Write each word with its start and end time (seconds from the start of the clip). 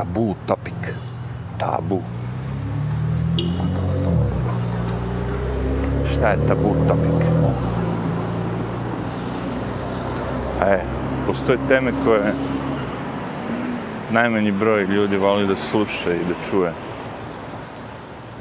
tabu 0.00 0.34
topik. 0.46 0.96
Tabu. 1.58 2.00
Šta 6.08 6.28
je 6.28 6.46
tabu 6.46 6.74
topik? 6.88 7.20
E, 10.64 10.80
postoje 11.26 11.58
teme 11.68 11.92
koje 12.04 12.32
najmanji 14.10 14.52
broj 14.52 14.84
ljudi 14.84 15.16
voli 15.16 15.46
da 15.46 15.56
sluša 15.56 16.12
i 16.12 16.24
da 16.28 16.50
čuje. 16.50 16.72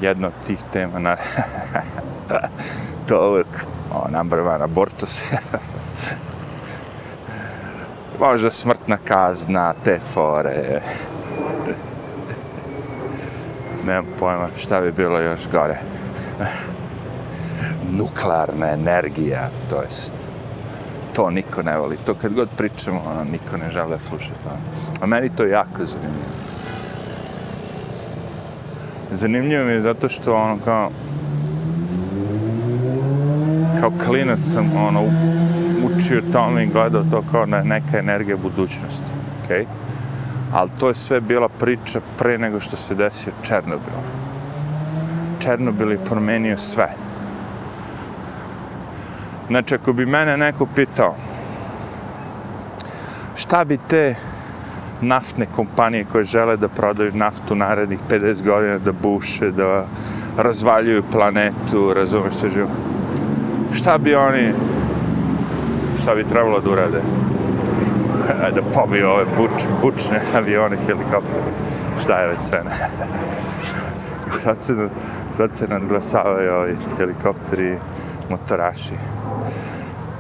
Jedna 0.02 0.28
od 0.28 0.34
tih 0.48 0.60
tema, 0.74 1.00
na... 1.00 1.18
to 3.08 3.30
uvijek, 3.30 3.66
o, 3.92 4.08
number 4.10 4.40
one, 4.40 4.64
abortus. 4.64 5.24
Možda 8.20 8.52
smrtna 8.52 8.98
kazna, 8.98 9.74
te 9.84 10.00
fore. 10.14 10.82
Nemam 13.90 14.06
pojma 14.20 14.48
šta 14.58 14.82
bi 14.82 14.92
bilo 14.92 15.20
još 15.20 15.50
gore. 15.52 15.78
Nuklearna 17.98 18.70
energija, 18.70 19.50
to 19.70 19.82
jest 19.82 20.14
to 21.14 21.30
niko 21.30 21.64
ne 21.64 21.78
voli. 21.78 21.98
To 22.06 22.14
kad 22.14 22.34
god 22.34 22.50
pričamo, 22.58 23.02
ono, 23.06 23.24
niko 23.24 23.58
ne 23.58 23.72
žele 23.72 24.00
slušati. 24.00 24.40
Ono. 24.46 24.58
A 25.02 25.06
meni 25.06 25.30
to 25.30 25.46
jako 25.46 25.86
zanimljivo. 25.86 26.34
Zanimljivo 29.12 29.66
mi 29.66 29.72
je 29.72 29.82
zato 29.82 30.10
što 30.10 30.36
ono 30.36 30.58
kao 30.66 30.90
kao 33.80 33.92
klinac 34.06 34.40
sam 34.40 34.72
ono 34.76 35.04
učio 35.84 36.22
tome 36.32 36.48
ono, 36.48 36.62
i 36.62 36.68
gledao 36.68 37.04
to 37.12 37.24
kao 37.32 37.46
neka 37.46 38.00
energija 38.00 38.38
budućnosti. 38.38 39.12
Okay? 39.48 39.66
Ali 40.54 40.70
to 40.80 40.88
je 40.88 40.94
sve 40.94 41.22
bila 41.22 41.50
priča 41.50 42.02
pre 42.18 42.38
nego 42.38 42.60
što 42.60 42.76
se 42.76 42.96
desio 42.96 43.34
Černobil. 43.44 44.00
Černobil 45.40 45.92
je 45.92 46.06
promenio 46.06 46.58
sve. 46.58 46.90
Znači, 49.48 49.76
ako 49.76 49.94
bi 49.94 50.06
mene 50.06 50.38
neko 50.38 50.68
pitao 50.76 51.16
šta 53.40 53.66
bi 53.66 53.78
te 53.88 54.16
naftne 55.02 55.46
kompanije 55.46 56.06
koje 56.12 56.24
žele 56.24 56.58
da 56.58 56.68
prodaju 56.68 57.12
naftu 57.14 57.56
narednih 57.56 58.00
50 58.10 58.44
godina, 58.44 58.78
da 58.78 58.92
buše, 58.92 59.52
da 59.52 59.86
razvaljuju 60.38 61.04
planetu, 61.12 61.94
razumeš 61.94 62.34
se 62.34 62.50
živo, 62.50 62.70
šta 63.74 63.98
bi 63.98 64.16
oni, 64.16 64.54
šta 66.02 66.16
bi 66.16 66.24
trebalo 66.24 66.60
da 66.60 66.70
urade? 66.70 67.02
Da 68.40 68.62
pobije 68.74 69.08
ove 69.08 69.26
buč, 69.38 69.68
bučne 69.82 70.22
avione, 70.36 70.78
helikoptere, 70.88 71.44
šta 72.02 72.20
je 72.20 72.28
već 72.28 72.40
sve 72.42 72.64
ne. 72.64 72.72
sad, 74.44 74.58
se, 74.58 74.90
sad 75.38 75.56
se 75.56 75.68
nadglasavaju 75.68 76.54
ovi 76.54 76.78
helikopteri, 76.98 77.78
motoraši. 78.30 78.94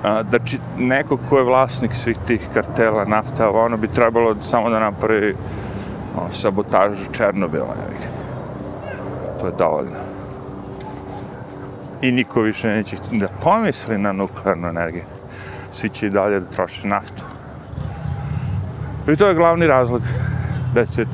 A, 0.03 0.23
znači, 0.29 0.59
neko 0.77 1.17
ko 1.29 1.37
je 1.37 1.43
vlasnik 1.43 1.93
svih 1.93 2.17
tih 2.27 2.47
kartela, 2.53 3.05
nafta, 3.05 3.51
ono 3.51 3.77
bi 3.77 3.87
trebalo 3.87 4.35
samo 4.41 4.69
da 4.69 4.79
napravi 4.79 5.35
ono, 6.17 6.31
sabotažu 6.31 7.11
Černobila. 7.11 7.75
To 9.39 9.47
je 9.47 9.53
dovoljno. 9.57 9.99
I 12.01 12.11
niko 12.11 12.41
više 12.41 12.67
neće 12.67 12.97
da 13.11 13.27
pomisli 13.43 13.97
na 13.97 14.11
nuklearnu 14.11 14.67
energiju. 14.67 15.03
Svi 15.71 15.89
će 15.89 16.07
i 16.07 16.09
dalje 16.09 16.39
da 16.39 16.45
troše 16.45 16.87
naftu. 16.87 17.23
I 19.13 19.15
to 19.15 19.27
je 19.27 19.35
glavni 19.35 19.67
razlog. 19.67 20.01
da 20.73 20.85
se 20.85 21.05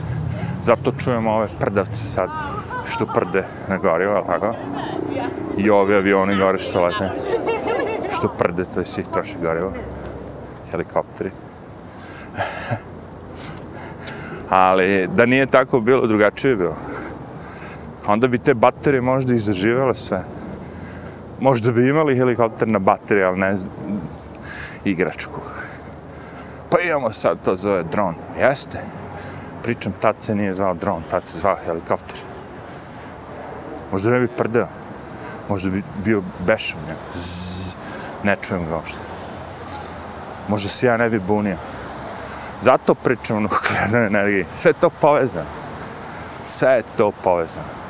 Zato 0.64 0.92
čujemo 1.04 1.32
ove 1.32 1.48
prdavce 1.60 2.04
sad 2.04 2.30
što 2.88 3.06
prde 3.06 3.48
na 3.70 3.78
gorivo, 3.78 4.14
ali 4.14 4.26
tako? 4.26 4.56
I 5.58 5.70
ove 5.70 5.98
avioni 5.98 6.36
gore 6.36 6.58
što 6.58 6.84
lete 6.84 7.10
što 8.18 8.28
prde, 8.28 8.66
to 8.66 8.80
je 8.80 8.86
svih 8.86 9.08
troši 9.14 9.36
gorivo. 9.42 9.74
Helikopteri. 10.72 11.32
Ali 14.50 15.08
da 15.08 15.26
nije 15.26 15.46
tako 15.46 15.80
bilo, 15.80 16.08
drugačije 16.08 16.56
bilo. 16.56 16.78
Onda 18.08 18.28
bi 18.28 18.38
te 18.38 18.54
baterije 18.54 19.02
možda 19.02 19.34
i 19.34 19.38
zaživele 19.38 19.96
sve. 19.96 20.24
Možda 21.40 21.72
bi 21.72 21.90
imali 21.90 22.16
helikopter 22.16 22.68
na 22.68 22.80
baterije, 22.80 23.26
ali 23.26 23.40
ne 23.40 23.56
igračku. 24.86 25.42
Pa 26.76 26.82
imamo 26.82 27.12
sad 27.12 27.38
to 27.44 27.56
zove 27.56 27.84
dron. 27.84 28.16
Jeste. 28.40 28.80
Pričam, 29.64 29.94
tad 30.02 30.16
se 30.22 30.36
nije 30.36 30.54
zvao 30.54 30.74
dron, 30.74 31.04
tad 31.10 31.28
se 31.28 31.38
zvao 31.38 31.56
helikopter. 31.66 32.16
Možda 33.92 34.12
ne 34.12 34.20
bi 34.20 34.28
prdeo. 34.28 34.68
Možda 35.50 35.70
bi 35.70 35.84
bio 36.04 36.24
bešom. 36.48 36.80
Zzz 37.14 37.76
ne 38.24 38.36
čujem 38.42 38.66
ga 38.66 38.76
uopšte. 38.76 39.00
Možda 40.48 40.70
se 40.70 40.88
ja 40.88 40.98
ne 40.98 41.10
bi 41.10 41.20
bunio. 41.20 41.58
Zato 42.62 42.96
pričam 42.96 43.38
o 43.38 43.40
nuklearnoj 43.40 44.08
energiji. 44.08 44.46
Sve 44.56 44.70
je 44.70 44.80
to 44.82 44.90
povezano. 44.90 45.50
Sve 46.44 46.72
je 46.72 46.84
to 46.98 47.12
povezano. 47.24 47.85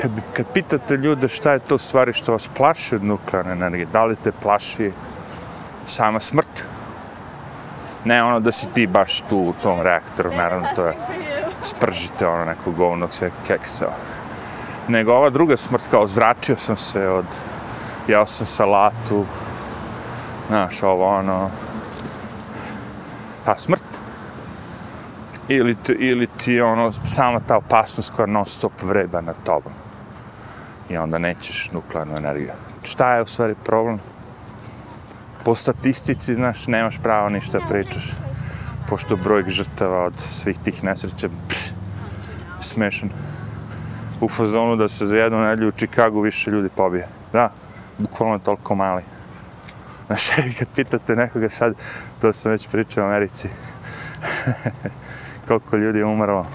Kad, 0.00 0.10
kad 0.32 0.46
pitate 0.54 0.96
ljude 0.96 1.28
šta 1.28 1.52
je 1.52 1.58
to 1.58 1.78
stvari 1.78 2.12
što 2.12 2.32
vas 2.32 2.48
plaši 2.56 2.94
od 2.94 3.04
nuklearne 3.04 3.52
energije, 3.52 3.86
da 3.86 4.04
li 4.04 4.16
te 4.16 4.32
plaši 4.32 4.92
sama 5.86 6.20
smrt? 6.20 6.66
Ne 8.04 8.22
ono 8.22 8.40
da 8.40 8.52
si 8.52 8.68
ti 8.74 8.86
baš 8.86 9.20
tu 9.20 9.38
u 9.38 9.54
tom 9.62 9.80
reaktoru, 9.80 10.30
naravno 10.34 10.68
to 10.76 10.86
je 10.86 10.94
spržite 11.62 12.26
ono 12.26 12.44
neko 12.44 12.70
govno 12.70 13.08
sve 13.10 13.30
keksa. 13.46 13.88
nego 14.88 15.12
ova 15.12 15.30
druga 15.30 15.56
smrt, 15.56 15.86
kao 15.90 16.06
zračio 16.06 16.56
sam 16.56 16.76
se 16.76 17.08
od, 17.08 17.26
jeo 18.06 18.26
sam 18.26 18.46
salatu, 18.46 19.24
znaš, 20.48 20.82
ovo 20.82 21.06
ono, 21.06 21.50
ta 23.44 23.56
smrt, 23.58 23.84
ili 25.48 25.74
ti, 25.74 25.92
ili 25.92 26.26
ti 26.26 26.60
ono, 26.60 26.92
sama 26.92 27.40
ta 27.40 27.56
opasnost 27.56 28.12
koja 28.16 28.26
non 28.26 28.46
stop 28.46 28.72
vreba 28.82 29.20
na 29.20 29.32
tobom. 29.44 29.72
I 30.88 30.96
onda 30.96 31.18
nećeš 31.18 31.70
nuklearnu 31.72 32.16
energiju. 32.16 32.50
Šta 32.82 33.14
je 33.14 33.22
u 33.22 33.26
stvari 33.26 33.54
problem? 33.64 33.98
Po 35.44 35.54
statistici, 35.54 36.34
znaš, 36.34 36.66
nemaš 36.66 36.98
pravo 37.02 37.28
ništa 37.28 37.60
pričaš. 37.68 38.12
Pošto 38.88 39.16
broj 39.16 39.44
žrtava 39.48 40.04
od 40.04 40.14
svih 40.18 40.58
tih 40.58 40.84
nesreća, 40.84 41.28
pff, 41.48 41.72
smešan 42.60 43.10
u 44.20 44.28
fazonu 44.28 44.76
da 44.76 44.88
se 44.88 45.06
za 45.06 45.16
jednu 45.16 45.40
nedelju 45.40 45.68
u 45.68 45.72
Čikagu 45.72 46.20
više 46.20 46.50
ljudi 46.50 46.68
pobije. 46.76 47.08
Da, 47.32 47.52
bukvalno 47.98 48.38
toliko 48.38 48.74
mali. 48.74 49.02
Znaš, 50.06 50.28
kad 50.58 50.68
pitate 50.74 51.16
nekoga 51.16 51.50
sad, 51.50 51.74
to 52.20 52.32
sam 52.32 52.52
već 52.52 52.68
pričao 52.68 53.04
u 53.04 53.08
Americi, 53.08 53.48
koliko 55.48 55.76
ljudi 55.76 55.98
je 55.98 56.04
umrlo, 56.04 56.46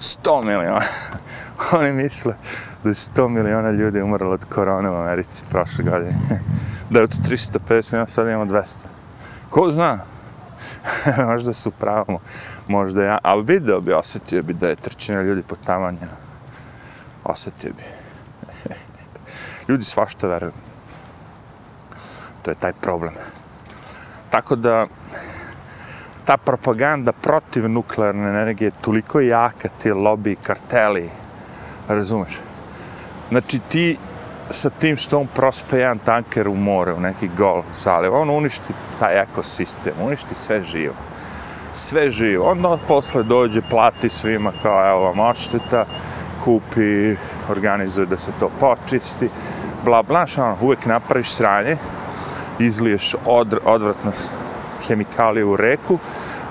100 0.00 0.44
miliona. 0.44 0.82
Oni 1.78 1.92
misle 1.92 2.34
da 2.82 2.88
je 2.88 2.94
100 2.94 3.28
miliona 3.28 3.70
ljudi 3.70 4.02
umrlo 4.02 4.30
od 4.30 4.44
korone 4.44 4.90
u 4.90 4.94
Americi 4.94 5.44
prošle 5.50 5.84
godine. 5.84 6.18
da 6.90 6.98
je 6.98 7.04
od 7.04 7.10
350 7.10 7.92
miliona, 7.92 8.06
sad 8.06 8.28
imamo 8.28 8.44
200. 8.44 8.86
Ko 9.50 9.70
zna? 9.70 9.98
možda 11.32 11.52
su 11.52 11.70
pravo, 11.70 12.20
možda 12.68 13.04
ja, 13.04 13.18
ali 13.22 13.44
video 13.44 13.80
bi, 13.80 13.92
osjetio 13.92 14.42
bi 14.42 14.52
da 14.52 14.68
je 14.68 14.76
trećina 14.76 15.22
ljudi 15.22 15.42
potamanjena 15.42 16.28
osetio 17.28 17.72
bi. 17.76 17.82
Ljudi 19.68 19.84
svašta 19.84 20.28
veruju. 20.28 20.52
To 22.42 22.50
je 22.50 22.54
taj 22.54 22.72
problem. 22.72 23.14
Tako 24.30 24.56
da, 24.56 24.86
ta 26.24 26.36
propaganda 26.36 27.12
protiv 27.12 27.68
nuklearne 27.68 28.28
energije 28.28 28.66
je 28.66 28.80
toliko 28.80 29.20
jaka, 29.20 29.68
ti 29.68 29.90
lobby, 29.90 30.36
karteli, 30.42 31.10
razumeš? 31.88 32.40
Znači 33.30 33.58
ti 33.58 33.96
sa 34.50 34.70
tim 34.70 34.96
što 34.96 35.18
on 35.18 35.26
prospe 35.26 35.78
jedan 35.78 35.98
tanker 35.98 36.48
u 36.48 36.54
more, 36.54 36.92
u 36.92 37.00
neki 37.00 37.28
gol 37.38 37.62
zaliv, 37.78 38.14
on 38.14 38.30
uništi 38.30 38.72
taj 39.00 39.22
ekosistem, 39.22 39.94
uništi 40.00 40.34
sve 40.34 40.62
živo. 40.62 40.94
Sve 41.72 42.10
živo. 42.10 42.50
Onda 42.50 42.78
posle 42.88 43.22
dođe, 43.22 43.62
plati 43.70 44.08
svima 44.08 44.52
kao, 44.62 44.90
evo 44.90 45.00
vam 45.00 45.18
odšteta, 45.18 45.84
kupi, 46.44 47.16
organizuje 47.50 48.06
da 48.06 48.18
se 48.18 48.32
to 48.40 48.50
počisti, 48.60 49.30
bla 49.84 50.02
bla, 50.02 50.26
što 50.26 50.42
ono, 50.42 50.56
uvek 50.60 50.86
napraviš 50.86 51.30
sranje, 51.30 51.76
izliješ 52.58 53.14
od, 53.26 53.58
odvratno 53.64 54.12
hemikalije 54.86 55.44
u 55.44 55.56
reku, 55.56 55.98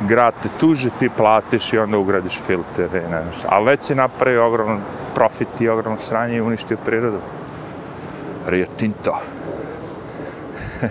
grad 0.01 0.33
te 0.43 0.49
tuže, 0.59 0.89
ti 0.99 1.09
platiš 1.17 1.73
i 1.73 1.77
onda 1.77 1.97
ugradiš 1.97 2.41
filtere, 2.41 3.01
ne 3.09 3.21
znam 3.21 3.33
šta. 3.39 3.47
Ali 3.51 3.65
već 3.65 3.83
si 3.83 3.95
napravio 3.95 4.47
ogroman 4.47 4.81
profit 5.17 5.61
i 5.61 5.69
ogromno 5.69 5.99
sranje 5.99 6.37
i 6.37 6.41
uništio 6.41 6.77
prirodu. 6.85 7.17
Rio 8.47 8.65
Tinto. 8.77 9.17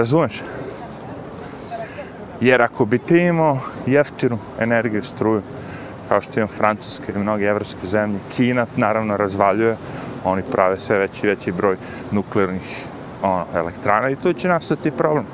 Razumeš? 0.00 0.42
Jer 2.40 2.62
ako 2.62 2.84
bi 2.86 2.98
ti 2.98 3.18
imao 3.18 3.58
jeftinu 3.86 4.38
energiju, 4.60 5.02
struju, 5.02 5.42
kao 6.08 6.20
što 6.20 6.40
imam 6.40 6.48
Francuske 6.48 7.12
i 7.12 7.18
mnoge 7.18 7.44
evropske 7.44 7.86
zemlje, 7.86 8.18
Kina 8.36 8.66
naravno 8.76 9.16
razvaljuje, 9.16 9.76
oni 10.24 10.42
prave 10.42 10.78
sve 10.78 10.98
veći 10.98 11.26
veći 11.26 11.52
broj 11.52 11.76
nuklearnih 12.10 12.84
ono, 13.22 13.46
elektrana 13.54 14.10
i 14.10 14.16
tu 14.16 14.32
će 14.32 14.48
nastati 14.48 14.90
problem. 14.90 15.26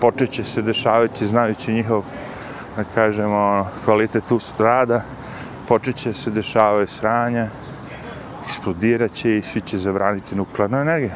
Počet 0.00 0.30
će 0.30 0.44
se 0.44 0.62
dešavati, 0.62 1.26
znajući 1.26 1.72
njihov, 1.72 2.04
da 2.76 2.84
kažemo, 2.94 3.36
ono, 3.36 3.66
kvalitet 3.84 4.24
rada, 4.58 5.02
počet 5.68 5.96
će 5.96 6.12
se 6.12 6.30
dešavati 6.30 6.92
sranja, 6.92 7.48
eksplodirat 8.44 9.12
će 9.12 9.38
i 9.38 9.42
svi 9.42 9.60
će 9.60 9.78
zabraniti 9.78 10.36
nuklearnu 10.36 10.78
energiju. 10.78 11.10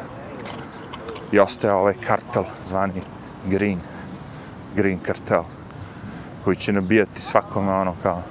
I 1.31 1.39
ostaje 1.39 1.73
ovaj 1.73 1.93
kartel 1.93 2.43
zvani 2.67 3.01
Green, 3.45 3.79
Green 4.75 4.99
kartel, 4.99 5.43
koji 6.43 6.55
će 6.55 6.73
nabijati 6.73 7.21
svakome 7.21 7.71
ono 7.71 7.95
kao 8.03 8.23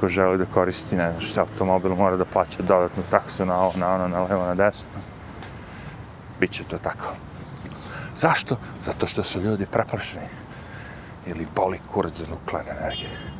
ko 0.00 0.08
želi 0.08 0.38
da 0.38 0.44
koristi, 0.44 0.96
ne 0.96 1.08
znam 1.08 1.20
šta, 1.20 1.40
automobil 1.40 1.94
mora 1.94 2.16
da 2.16 2.24
plaća 2.24 2.62
dodatnu 2.62 3.02
taksu 3.10 3.46
na 3.46 3.60
ovo, 3.60 3.72
na 3.76 3.94
ono, 3.94 4.08
na 4.08 4.22
levo, 4.22 4.46
na 4.46 4.54
desno. 4.54 4.90
Biće 6.40 6.64
to 6.64 6.78
tako. 6.78 7.12
Zašto? 8.14 8.56
Zato 8.86 9.06
što 9.06 9.24
su 9.24 9.40
ljudi 9.40 9.66
preplašeni. 9.66 10.26
Ili 11.26 11.46
boli 11.56 11.78
kurac 11.92 12.12
za 12.12 12.26
nuklearne 12.30 12.72
energije 12.80 13.39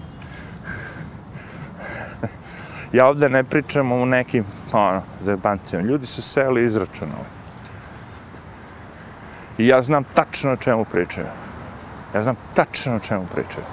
ja 2.92 3.06
ovde 3.06 3.28
ne 3.28 3.44
pričam 3.44 3.92
o 3.92 4.04
nekim, 4.04 4.44
ono, 4.72 5.02
zajebancijama. 5.22 5.88
Ljudi 5.88 6.06
su 6.06 6.22
seli 6.22 6.64
izračunali. 6.64 7.28
I 9.58 9.66
ja 9.66 9.82
znam 9.82 10.04
tačno 10.14 10.52
o 10.52 10.56
čemu 10.56 10.84
pričaju. 10.84 11.26
Ja 12.14 12.22
znam 12.22 12.36
tačno 12.54 12.96
o 12.96 12.98
čemu 12.98 13.26
pričaju. 13.34 13.64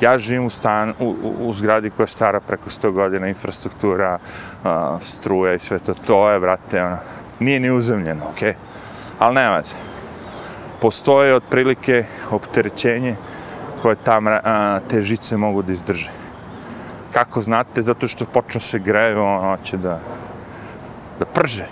Ja 0.00 0.18
živim 0.18 0.46
u, 0.46 0.50
stan, 0.50 0.94
u, 0.98 1.16
u, 1.22 1.48
u 1.48 1.52
zgradi 1.52 1.90
koja 1.90 2.04
je 2.04 2.08
stara 2.08 2.40
preko 2.40 2.70
100 2.70 2.90
godina, 2.90 3.28
infrastruktura, 3.28 4.18
uh, 4.64 4.70
struja 5.00 5.54
i 5.54 5.58
sve 5.58 5.78
to. 5.78 5.94
To 5.94 6.30
je, 6.30 6.40
brate, 6.40 6.82
ono, 6.82 6.96
nije 7.40 7.60
ni 7.60 7.70
uzemljeno, 7.70 8.24
okej? 8.30 8.50
Okay? 8.50 8.54
Ali 9.18 9.34
nema 9.34 9.64
se. 9.64 9.76
Postoje 10.80 11.34
otprilike 11.34 12.04
opterećenje 12.30 13.16
koje 13.82 13.96
tam, 13.96 14.26
uh, 14.26 14.32
te 14.88 15.02
žice 15.02 15.36
mogu 15.36 15.62
da 15.62 15.72
izdrže. 15.72 16.17
Kako 17.18 17.40
znate? 17.40 17.82
Zato 17.82 18.08
što 18.08 18.24
počne 18.24 18.60
se 18.60 18.78
greje, 18.78 19.18
ono 19.18 19.56
će 19.64 19.76
da, 19.76 19.98
da 21.18 21.26
prže. 21.26 21.64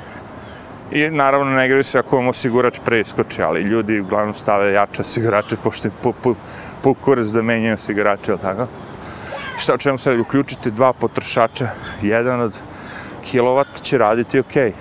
I 0.90 1.10
naravno 1.10 1.52
ne 1.56 1.68
greju 1.68 1.84
se 1.84 1.98
ako 1.98 2.16
vam 2.16 2.28
osigurač 2.28 2.80
preiskoči, 2.84 3.42
ali 3.42 3.62
ljudi 3.62 4.00
uglavnom 4.00 4.34
stave 4.34 4.72
jače 4.72 5.02
osigurače, 5.02 5.56
pošto 5.62 5.90
pu, 6.02 6.12
pu, 6.12 6.34
pu 6.82 6.94
kurac 6.94 7.26
da 7.26 7.42
menjaju 7.42 7.74
osigurače, 7.74 8.32
ili 8.32 8.40
tako? 8.42 8.66
Šta 9.58 9.74
o 9.74 9.78
čemu 9.78 9.98
sad 9.98 10.18
uključite 10.18 10.70
dva 10.70 10.92
potrošača, 10.92 11.68
jedan 12.02 12.40
od 12.40 12.58
kilovat 13.22 13.82
će 13.82 13.98
raditi 13.98 14.40
ok. 14.40 14.74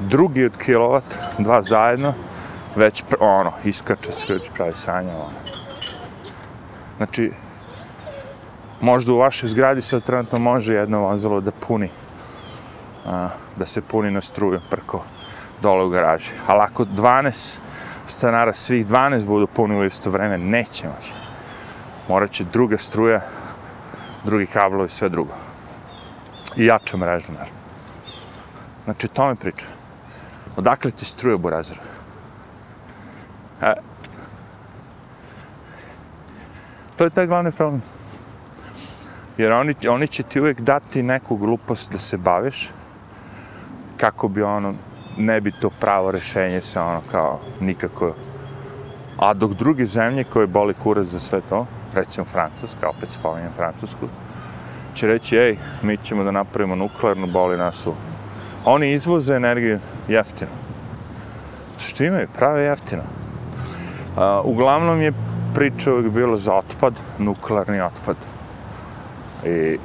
Drugi 0.00 0.44
od 0.44 0.56
kilovat, 0.56 1.18
dva 1.38 1.62
zajedno, 1.62 2.14
već 2.76 3.04
ono, 3.20 3.52
iskače 3.64 4.12
se 4.12 4.34
već 4.34 4.50
pravi 4.50 4.74
sanja, 4.74 5.14
ono. 5.14 5.38
Znači, 6.96 7.32
možda 8.80 9.12
u 9.12 9.18
vašoj 9.18 9.48
zgradi 9.48 9.82
se 9.82 10.00
trenutno 10.00 10.38
može 10.38 10.74
jedno 10.74 11.00
vozilo 11.00 11.40
da 11.40 11.50
puni, 11.50 11.90
a, 13.06 13.28
da 13.56 13.66
se 13.66 13.82
puni 13.82 14.10
na 14.10 14.20
struju 14.20 14.60
preko 14.70 15.02
dole 15.62 15.84
u 15.84 15.88
garaži. 15.90 16.30
Ali 16.46 16.60
ako 16.60 16.84
12 16.84 17.60
stanara, 18.06 18.52
svih 18.52 18.86
12 18.86 19.26
budu 19.26 19.46
punili 19.46 19.86
isto 19.86 20.10
vreme, 20.10 20.38
neće 20.38 20.88
moći. 20.88 21.12
Morat 22.08 22.30
će 22.30 22.44
druga 22.44 22.78
struja, 22.78 23.20
drugi 24.24 24.46
kablovi, 24.46 24.88
sve 24.88 25.08
drugo. 25.08 25.34
I 26.56 26.66
jača 26.66 26.96
mreža, 26.96 27.32
naravno. 27.32 27.58
Znači, 28.84 29.08
to 29.08 29.28
mi 29.28 29.36
priča. 29.36 29.66
Odakle 30.56 30.90
ti 30.90 31.04
struja, 31.04 31.36
Burazir? 31.36 31.78
E, 33.62 33.74
to 36.96 37.04
je 37.04 37.10
taj 37.10 37.26
glavni 37.26 37.52
problem. 37.52 37.82
Jer 39.38 39.52
oni, 39.52 39.74
oni 39.88 40.06
će 40.06 40.22
ti 40.22 40.40
uvijek 40.40 40.60
dati 40.60 41.02
neku 41.02 41.36
glupost 41.36 41.92
da 41.92 41.98
se 41.98 42.16
baviš, 42.16 42.70
kako 43.96 44.28
bi 44.28 44.42
ono, 44.42 44.74
ne 45.16 45.40
bi 45.40 45.52
to 45.52 45.70
pravo 45.70 46.10
rešenje 46.10 46.60
se 46.60 46.80
ono 46.80 47.00
kao 47.10 47.40
nikako... 47.60 48.14
A 49.18 49.34
dok 49.34 49.52
druge 49.52 49.86
zemlje 49.86 50.24
koje 50.24 50.46
boli 50.46 50.74
kurac 50.74 51.06
za 51.06 51.20
sve 51.20 51.40
to, 51.40 51.66
recimo 51.94 52.24
Francuska, 52.24 52.88
opet 52.88 53.10
spominjem 53.10 53.52
Francusku, 53.52 54.08
će 54.94 55.06
reći, 55.06 55.36
ej, 55.36 55.56
mi 55.82 55.96
ćemo 55.96 56.24
da 56.24 56.30
napravimo 56.30 56.76
nuklearnu, 56.76 57.26
boli 57.26 57.56
nas 57.56 57.86
u... 57.86 57.94
Oni 58.64 58.92
izvoze 58.92 59.34
energiju 59.34 59.78
jeftino. 60.08 60.50
Što 61.78 62.04
imaju? 62.04 62.28
Prave 62.34 62.62
jeftino. 62.62 63.02
Uh, 63.02 64.22
uglavnom 64.44 65.00
je 65.00 65.12
priča 65.54 65.92
uvijek 65.92 66.12
bilo 66.12 66.36
za 66.36 66.54
otpad, 66.54 67.00
nuklearni 67.18 67.80
otpad. 67.80 68.16
I 69.44 69.78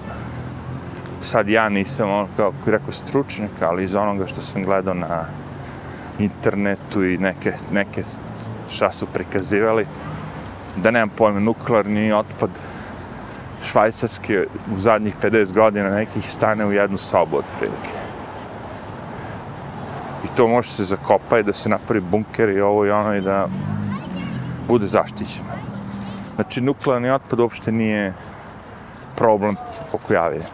sad 1.22 1.50
ja 1.50 1.70
nisam, 1.70 2.10
ono, 2.10 2.28
kao 2.38 2.54
rekao, 2.66 2.92
stručnjak, 2.92 3.52
ali 3.62 3.84
iz 3.84 3.96
onoga 3.96 4.28
što 4.28 4.42
sam 4.42 4.64
gledao 4.64 4.94
na 4.94 5.26
internetu 6.20 7.04
i 7.06 7.18
neke, 7.18 7.52
neke 7.72 8.02
šta 8.70 8.92
su 8.92 9.08
prikazivali, 9.14 9.86
da 10.76 10.92
nemam 10.92 11.10
pojma, 11.10 11.40
nuklearni 11.40 12.14
otpad 12.14 12.50
švajcarski 13.64 14.38
u 14.76 14.78
zadnjih 14.78 15.16
50 15.22 15.54
godina 15.54 15.90
nekih 15.90 16.32
stane 16.32 16.66
u 16.66 16.72
jednu 16.72 16.98
sobu 16.98 17.38
otprilike. 17.38 17.94
I 20.26 20.28
to 20.36 20.48
može 20.48 20.70
se 20.70 20.84
zakopa 20.84 21.40
i 21.40 21.44
da 21.44 21.54
se 21.54 21.70
napravi 21.70 22.02
bunker 22.02 22.50
i 22.50 22.62
ovo 22.62 22.86
i 22.86 22.92
ono 22.92 23.16
i 23.16 23.22
da 23.22 23.48
bude 24.68 24.88
zaštićeno. 24.88 25.50
Znači, 26.36 26.62
nuklearni 26.62 27.12
otpad 27.12 27.40
uopšte 27.40 27.72
nije 27.72 28.14
problem, 29.24 29.56
koliko 29.92 30.14
ja 30.14 30.28
vidim, 30.28 30.48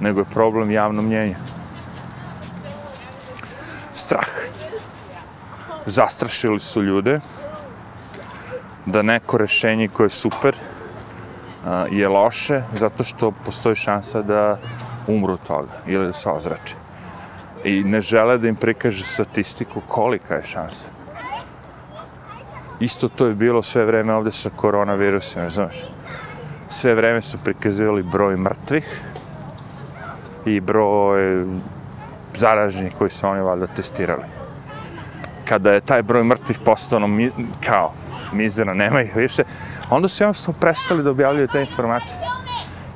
nego 0.00 0.20
je 0.20 0.24
problem 0.34 0.70
javno 0.70 1.02
mnjenje. 1.02 1.36
Strah. 3.94 4.28
Zastrašili 5.86 6.60
su 6.60 6.82
ljude 6.82 7.20
da 8.86 9.02
neko 9.02 9.38
rešenje 9.38 9.88
koje 9.88 10.06
je 10.06 10.10
super 10.10 10.56
je 11.90 12.08
loše 12.08 12.62
zato 12.74 13.04
što 13.04 13.30
postoji 13.44 13.76
šansa 13.76 14.22
da 14.22 14.58
umru 15.06 15.32
od 15.32 15.42
toga 15.46 15.78
ili 15.86 16.06
da 16.06 16.12
se 16.12 16.30
ozrače. 16.30 16.74
I 17.64 17.84
ne 17.84 18.00
žele 18.00 18.38
da 18.38 18.48
im 18.48 18.56
prikaže 18.56 19.04
statistiku 19.04 19.80
kolika 19.86 20.34
je 20.34 20.42
šansa. 20.42 20.90
Isto 22.80 23.08
to 23.08 23.26
je 23.26 23.34
bilo 23.34 23.62
sve 23.62 23.84
vreme 23.84 24.14
ovde 24.14 24.32
sa 24.32 24.50
koronavirusom, 24.56 25.42
ne 25.42 25.50
znaš 25.50 25.97
sve 26.68 26.94
vreme 26.94 27.20
su 27.20 27.38
prikazivali 27.38 28.02
broj 28.02 28.36
mrtvih 28.36 29.02
i 30.46 30.60
broj 30.60 31.44
zaraženih 32.36 32.92
koji 32.98 33.10
su 33.10 33.28
oni 33.28 33.40
valjda 33.40 33.66
testirali. 33.66 34.24
Kada 35.44 35.72
je 35.72 35.80
taj 35.80 36.02
broj 36.02 36.24
mrtvih 36.24 36.58
postao 36.64 37.06
mi, 37.06 37.30
kao 37.66 37.92
mizerno, 38.32 38.74
nema 38.74 39.02
ih 39.02 39.16
više, 39.16 39.42
onda 39.90 40.08
su 40.08 40.22
jednostavno 40.22 40.60
prestali 40.60 41.02
da 41.02 41.10
objavljaju 41.10 41.48
te 41.48 41.60
informacije. 41.60 42.18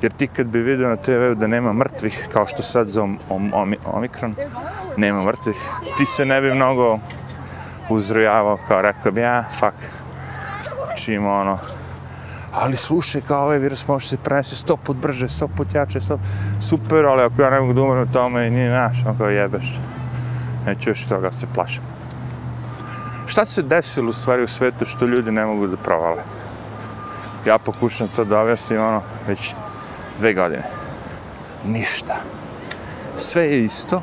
Jer 0.01 0.11
ti 0.11 0.27
kad 0.27 0.47
bi 0.47 0.59
vidio 0.59 0.89
na 0.89 0.95
TV-u 0.95 1.35
da 1.35 1.47
nema 1.47 1.73
mrtvih, 1.73 2.27
kao 2.33 2.47
što 2.47 2.61
sad 2.61 2.87
za 2.87 3.03
om, 3.03 3.19
om, 3.29 3.51
om, 3.53 3.75
Omikron, 3.85 4.35
nema 4.97 5.23
mrtvih, 5.23 5.55
ti 5.97 6.05
se 6.05 6.25
ne 6.25 6.41
bi 6.41 6.53
mnogo 6.53 6.99
uzrojavao 7.89 8.57
kao 8.67 8.81
rekao 8.81 9.11
bi, 9.11 9.21
ja, 9.21 9.43
fuck, 9.51 9.75
znači, 10.85 11.03
čim 11.03 11.25
ono, 11.25 11.59
ali 12.53 12.77
slušaj, 12.77 13.21
kao 13.21 13.43
ovaj 13.43 13.59
virus 13.59 13.87
može 13.87 14.07
se 14.07 14.17
prenese 14.17 14.55
sto 14.55 14.77
put 14.77 14.97
brže, 14.97 15.29
sto 15.29 15.47
put 15.47 15.75
jače, 15.75 16.01
sto... 16.01 16.19
super, 16.61 17.05
ali 17.05 17.23
ako 17.23 17.41
ja 17.41 17.49
ne 17.49 17.59
mogu 17.59 17.73
da 17.73 17.81
umrem 17.81 18.07
tome 18.07 18.13
tome, 18.13 18.49
nije 18.49 18.69
naš, 18.69 19.05
on 19.05 19.17
kao 19.17 19.29
jebeš. 19.29 19.79
Neću 20.65 20.89
još 20.89 21.05
toga 21.05 21.31
se 21.31 21.47
plašam. 21.53 21.83
Šta 23.25 23.45
se 23.45 23.61
desilo 23.61 24.09
u 24.09 24.13
stvari 24.13 24.43
u 24.43 24.47
svetu 24.47 24.85
što 24.85 25.05
ljudi 25.05 25.31
ne 25.31 25.45
mogu 25.45 25.67
da 25.67 25.77
provale? 25.77 26.23
Ja 27.45 27.57
pokušam 27.57 28.07
to 28.15 28.25
da 28.25 28.39
objasnim, 28.39 28.81
ono, 28.81 29.01
već 29.27 29.53
dve 30.19 30.33
godine. 30.33 30.63
Ništa. 31.65 32.15
Sve 33.17 33.45
je 33.45 33.65
isto, 33.65 34.01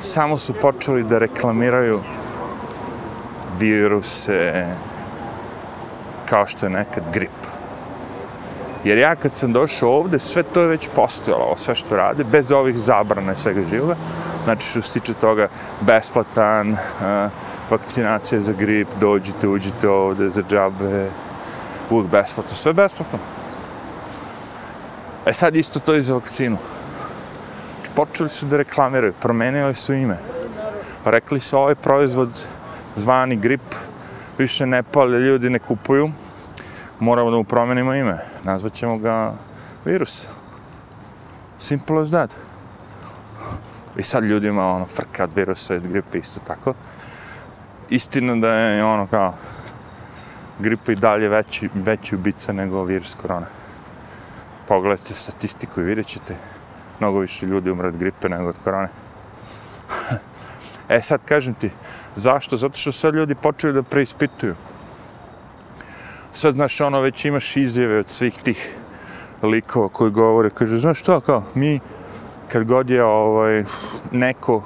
samo 0.00 0.38
su 0.38 0.54
počeli 0.54 1.04
da 1.04 1.18
reklamiraju 1.18 2.00
viruse, 3.58 4.66
kao 6.32 6.46
što 6.46 6.66
je 6.66 6.70
nekad 6.70 7.04
grip. 7.12 7.40
Jer 8.84 8.98
ja 8.98 9.14
kad 9.16 9.34
sam 9.34 9.52
došao 9.52 9.90
ovde, 9.90 10.18
sve 10.18 10.42
to 10.42 10.60
je 10.60 10.68
već 10.68 10.88
postojalo, 10.94 11.44
ovo 11.44 11.56
sve 11.56 11.74
što 11.74 11.96
rade, 11.96 12.24
bez 12.24 12.52
ovih 12.52 12.78
zabrana 12.78 13.32
i 13.32 13.38
svega 13.38 13.60
živoga. 13.70 13.96
Znači, 14.44 14.68
što 14.68 14.82
se 14.82 14.92
tiče 14.92 15.14
toga, 15.14 15.48
besplatan, 15.80 16.72
uh, 16.72 16.78
vakcinacija 17.70 18.40
za 18.40 18.52
grip, 18.52 18.88
dođite, 19.00 19.48
uđite 19.48 19.88
ovde 19.88 20.28
za 20.28 20.42
džabe, 20.50 21.10
uvijek 21.90 22.10
besplatno, 22.10 22.56
sve 22.56 22.72
besplatno. 22.72 23.18
E 25.26 25.32
sad 25.32 25.56
isto 25.56 25.80
to 25.80 25.94
i 25.94 26.02
za 26.02 26.14
vakcinu. 26.14 26.56
Znači, 27.76 27.90
počeli 27.94 28.28
su 28.28 28.46
da 28.46 28.56
reklamiraju, 28.56 29.12
promenili 29.20 29.74
su 29.74 29.92
ime. 29.92 30.16
Rekli 31.04 31.40
su 31.40 31.58
ovaj 31.58 31.74
proizvod 31.74 32.46
zvani 32.96 33.36
grip, 33.36 33.74
više 34.38 34.66
ne 34.66 34.82
pali, 34.82 35.18
ljudi 35.18 35.50
ne 35.50 35.58
kupuju, 35.58 36.08
moramo 37.02 37.30
da 37.30 37.36
mu 37.36 37.44
promenimo 37.44 37.94
ime. 37.94 38.18
Nazvaćemo 38.44 38.98
ga 38.98 39.34
virus. 39.84 40.26
Simple 41.58 42.00
as 42.00 42.10
that. 42.10 42.30
I 43.96 44.02
sad 44.02 44.24
ljudima 44.24 44.66
ono 44.66 44.86
frka 44.86 45.24
od 45.24 45.32
virusa 45.34 45.74
i 45.74 45.76
od 45.76 45.88
gripe 45.88 46.18
isto 46.18 46.40
tako. 46.40 46.74
Istina 47.90 48.36
da 48.36 48.52
je 48.52 48.84
ono 48.84 49.06
kao 49.06 49.34
gripa 50.58 50.92
i 50.92 50.96
dalje 50.96 51.28
veći, 51.28 51.70
veći 51.74 52.14
ubica 52.14 52.52
nego 52.52 52.84
virus 52.84 53.14
korona. 53.14 53.46
Pogledajte 54.68 55.14
statistiku 55.14 55.80
i 55.80 55.84
vidjet 55.84 56.06
ćete 56.06 56.36
mnogo 57.00 57.18
više 57.18 57.46
ljudi 57.46 57.70
umre 57.70 57.88
od 57.88 57.96
gripe 57.96 58.28
nego 58.28 58.48
od 58.48 58.56
korone. 58.64 58.88
e 60.88 61.00
sad 61.00 61.24
kažem 61.24 61.54
ti, 61.54 61.70
zašto? 62.14 62.56
Zato 62.56 62.78
što 62.78 62.92
sad 62.92 63.14
ljudi 63.14 63.34
počeli 63.34 63.72
da 63.72 63.82
preispituju. 63.82 64.54
Sad, 66.34 66.54
znaš, 66.54 66.80
ono, 66.80 67.00
već 67.00 67.24
imaš 67.24 67.56
izjave 67.56 67.98
od 67.98 68.08
svih 68.08 68.34
tih 68.42 68.76
likova 69.42 69.88
koji 69.88 70.10
govore, 70.10 70.50
kaže, 70.50 70.78
znaš 70.78 71.00
što, 71.00 71.20
kao, 71.20 71.42
mi, 71.54 71.80
kad 72.48 72.64
god 72.64 72.90
je 72.90 73.04
ovaj, 73.04 73.64
neko 74.12 74.62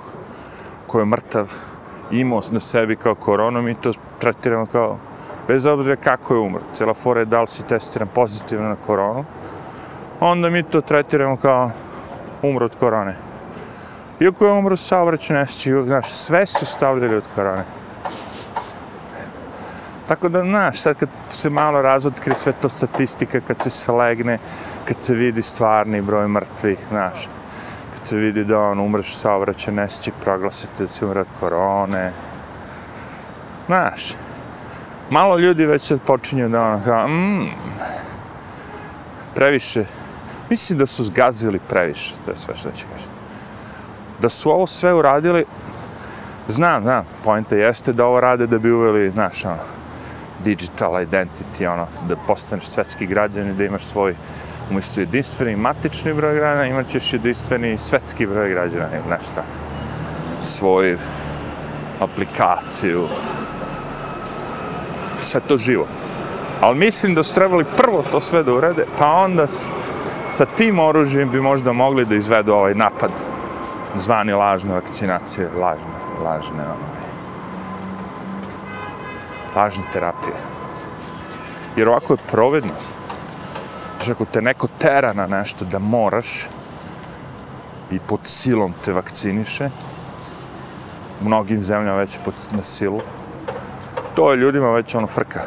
ko 0.87 0.99
je 0.99 1.06
mrtav 1.06 1.52
imao 2.11 2.40
na 2.50 2.61
sebi 2.61 2.96
kao 2.96 3.14
koronu, 3.14 3.62
mi 3.62 3.75
to 3.75 3.92
tretiramo 4.18 4.66
kao, 4.66 4.99
bez 5.49 5.66
obzira 5.66 5.96
kako 5.96 6.35
je 6.35 6.40
umro, 6.40 6.61
cela 6.73 6.94
fora 6.94 7.20
je 7.20 7.26
da 7.26 7.40
li 7.40 7.49
si 7.49 7.66
testiran 7.66 8.08
pozitivno 8.08 8.68
na 8.68 8.76
koronu, 8.76 9.25
onda 10.20 10.50
mi 10.50 10.62
to 10.62 10.80
tretiramo 10.80 11.37
kao 11.37 11.70
umro 12.42 12.64
od 12.64 12.76
korone. 12.76 13.16
Iako 14.20 14.46
je 14.46 14.52
umro 14.52 14.76
saobraćaj 14.76 15.37
nesći, 15.37 15.73
znaš, 15.87 16.12
sve 16.12 16.46
su 16.46 16.66
stavljali 16.66 17.16
od 17.16 17.25
korone. 17.35 17.64
Tako 20.08 20.28
da, 20.28 20.40
znaš, 20.40 20.80
sad 20.80 20.96
kad 20.96 21.08
se 21.28 21.50
malo 21.50 21.82
razotkri 21.82 22.34
sve 22.34 22.52
to 22.52 22.68
statistika, 22.68 23.40
kad 23.40 23.62
se 23.62 23.70
slegne, 23.70 24.38
kad 24.84 25.02
se 25.02 25.14
vidi 25.14 25.42
stvarni 25.42 26.02
broj 26.02 26.28
mrtvih, 26.28 26.78
znaš, 26.88 27.28
kad 27.94 28.06
se 28.06 28.16
vidi 28.16 28.44
da 28.44 28.60
on 28.60 28.80
umreš 28.80 29.16
saobraćaj 29.16 29.75
nesći, 29.75 30.12
proglasite 30.20 30.82
da 30.82 30.88
si 30.88 31.04
umre 31.04 31.20
od 31.20 31.28
korone. 31.40 32.12
Znaš, 33.66 34.14
malo 35.10 35.38
ljudi 35.38 35.66
već 35.66 35.82
sad 35.82 36.00
počinju 36.00 36.48
da 36.48 36.62
ono 36.62 36.80
kao, 36.84 37.08
mm, 37.08 37.50
previše, 39.34 39.84
mislim 40.50 40.78
da 40.78 40.86
su 40.86 41.04
zgazili 41.04 41.58
previše, 41.58 42.14
to 42.25 42.30
je 42.30 42.36
sve 42.36 42.54
što 42.56 42.70
ću 42.70 42.86
kažem. 42.92 43.10
Da 44.20 44.28
su 44.28 44.50
ovo 44.50 44.66
sve 44.66 44.94
uradili, 44.94 45.44
znam, 46.48 46.82
znam, 46.82 47.04
pojenta 47.25 47.56
jeste 47.56 47.92
da 47.92 48.06
ovo 48.06 48.20
rade 48.20 48.46
da 48.46 48.58
bi 48.58 48.72
uveli, 48.72 49.10
znaš, 49.10 49.44
ono, 49.44 49.75
digital 50.45 50.93
identity, 50.93 51.66
ono, 51.66 51.87
da 52.09 52.16
postaneš 52.16 52.64
svetski 52.64 53.07
građan 53.07 53.50
i 53.50 53.52
da 53.52 53.64
imaš 53.64 53.83
svoj, 53.83 54.14
umjesto 54.71 55.00
jedinstveni 55.00 55.57
matični 55.57 56.14
broj 56.14 56.35
građana, 56.35 56.66
imat 56.66 56.88
ćeš 56.88 57.12
jedinstveni 57.12 57.78
svetski 57.78 58.26
broj 58.26 58.50
građana, 58.50 58.88
ili 58.93 59.11
nešto. 59.11 59.43
Svoju 60.43 60.99
aplikaciju, 62.00 63.07
sve 65.21 65.40
to 65.40 65.59
živo. 65.59 65.87
Ali 66.61 66.78
mislim 66.78 67.14
da 67.14 67.23
su 67.23 67.35
trebali 67.35 67.64
prvo 67.76 68.05
to 68.11 68.21
sve 68.21 68.43
da 68.43 68.55
urede, 68.55 68.87
pa 68.99 69.12
onda 69.12 69.47
s, 69.47 69.73
sa 70.28 70.47
tim 70.47 70.78
oružjem 70.78 71.31
bi 71.31 71.40
možda 71.40 71.73
mogli 71.73 72.05
da 72.05 72.14
izvedu 72.14 72.52
ovaj 72.52 72.75
napad. 72.75 73.11
Zvani 73.95 74.33
lažne 74.33 74.75
vakcinacije, 74.75 75.49
lažne, 75.61 75.97
lažne, 76.25 76.62
ono, 76.64 76.95
lažne 79.56 79.84
terapije. 79.92 80.34
Jer 81.76 81.88
ovako 81.88 82.12
je 82.12 82.28
provedno. 82.30 82.72
Znači, 83.96 84.10
ako 84.10 84.25
te 84.25 84.42
neko 84.42 84.68
tera 84.78 85.12
na 85.12 85.26
nešto 85.26 85.64
da 85.64 85.78
moraš 85.78 86.48
i 87.90 87.98
pod 87.98 88.20
silom 88.25 88.75
te 88.84 88.92
vakciniše, 88.92 89.70
u 91.20 91.25
mnogim 91.25 91.62
zemljama 91.62 91.96
već 91.96 92.18
pod, 92.25 92.34
na 92.50 92.62
silu, 92.62 93.00
to 94.14 94.30
je 94.30 94.36
ljudima 94.36 94.70
već 94.70 94.94
ono 94.94 95.06
frka. 95.06 95.40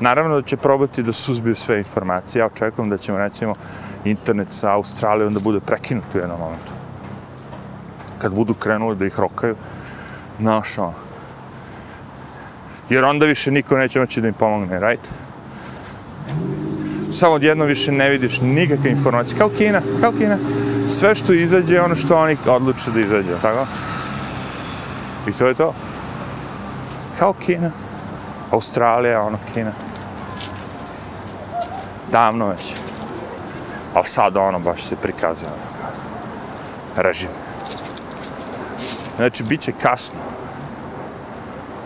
Naravno 0.00 0.34
da 0.34 0.42
će 0.42 0.56
probati 0.56 1.02
da 1.02 1.12
suzbiju 1.12 1.54
sve 1.54 1.78
informacije. 1.78 2.40
Ja 2.40 2.46
očekujem 2.46 2.90
da 2.90 2.98
ćemo, 2.98 3.18
recimo, 3.18 3.54
internet 4.04 4.50
sa 4.50 4.72
Australijom 4.72 5.34
da 5.34 5.40
bude 5.40 5.60
prekinut 5.60 6.14
u 6.14 6.18
jednom 6.18 6.40
momentu. 6.40 6.72
Kad 8.18 8.34
budu 8.34 8.54
krenuli 8.54 8.96
da 8.96 9.06
ih 9.06 9.20
rokaju, 9.20 9.56
znaš, 10.40 10.78
ono. 10.78 11.11
Jer 12.88 13.04
onda 13.04 13.26
više 13.26 13.50
niko 13.50 13.76
neće 13.76 14.00
moći 14.00 14.20
da 14.20 14.28
im 14.28 14.34
pomogne, 14.34 14.80
right? 14.80 15.08
Samo 17.12 17.32
odjedno 17.32 17.64
više 17.64 17.92
ne 17.92 18.10
vidiš 18.10 18.40
nikakve 18.40 18.90
informacije. 18.90 19.38
Kao 19.38 19.48
Kina, 19.48 19.80
kao 20.00 20.12
Kina. 20.12 20.38
Sve 20.88 21.14
što 21.14 21.32
izađe 21.32 21.74
je 21.74 21.82
ono 21.82 21.96
što 21.96 22.18
oni 22.18 22.36
odluče 22.46 22.90
da 22.90 23.00
izađe, 23.00 23.32
tako? 23.42 23.66
I 25.28 25.32
to 25.32 25.46
je 25.46 25.54
to 25.54 25.74
kao 27.22 27.32
Kina. 27.32 27.70
Australija, 28.50 29.22
ono, 29.22 29.38
Kina. 29.54 29.72
Davno 32.12 32.48
već. 32.48 32.74
Ali 33.94 34.06
sad, 34.06 34.36
ono, 34.36 34.58
baš 34.58 34.82
se 34.82 34.96
prikazuje, 34.96 35.50
ono, 35.50 35.92
režim. 36.96 37.28
Znači, 39.16 39.44
bit 39.44 39.60
će 39.60 39.72
kasno. 39.72 40.18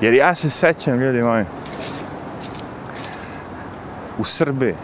Jer 0.00 0.14
ja 0.14 0.34
se 0.34 0.50
sećam, 0.50 1.00
ljudi 1.00 1.22
moji, 1.22 1.44
u 4.18 4.24
Srbiji 4.24 4.74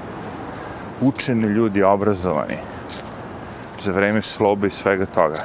učeni 1.00 1.46
ljudi, 1.46 1.82
obrazovani, 1.82 2.56
za 3.78 3.92
vreme 3.92 4.22
slobe 4.22 4.66
i 4.66 4.70
svega 4.70 5.06
toga, 5.06 5.44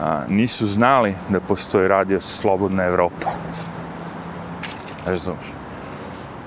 a, 0.00 0.22
nisu 0.28 0.66
znali 0.66 1.14
da 1.28 1.40
postoji 1.40 1.88
radio 1.88 2.20
Slobodna 2.20 2.84
Evropa 2.84 3.30
razumiješ. 5.06 5.46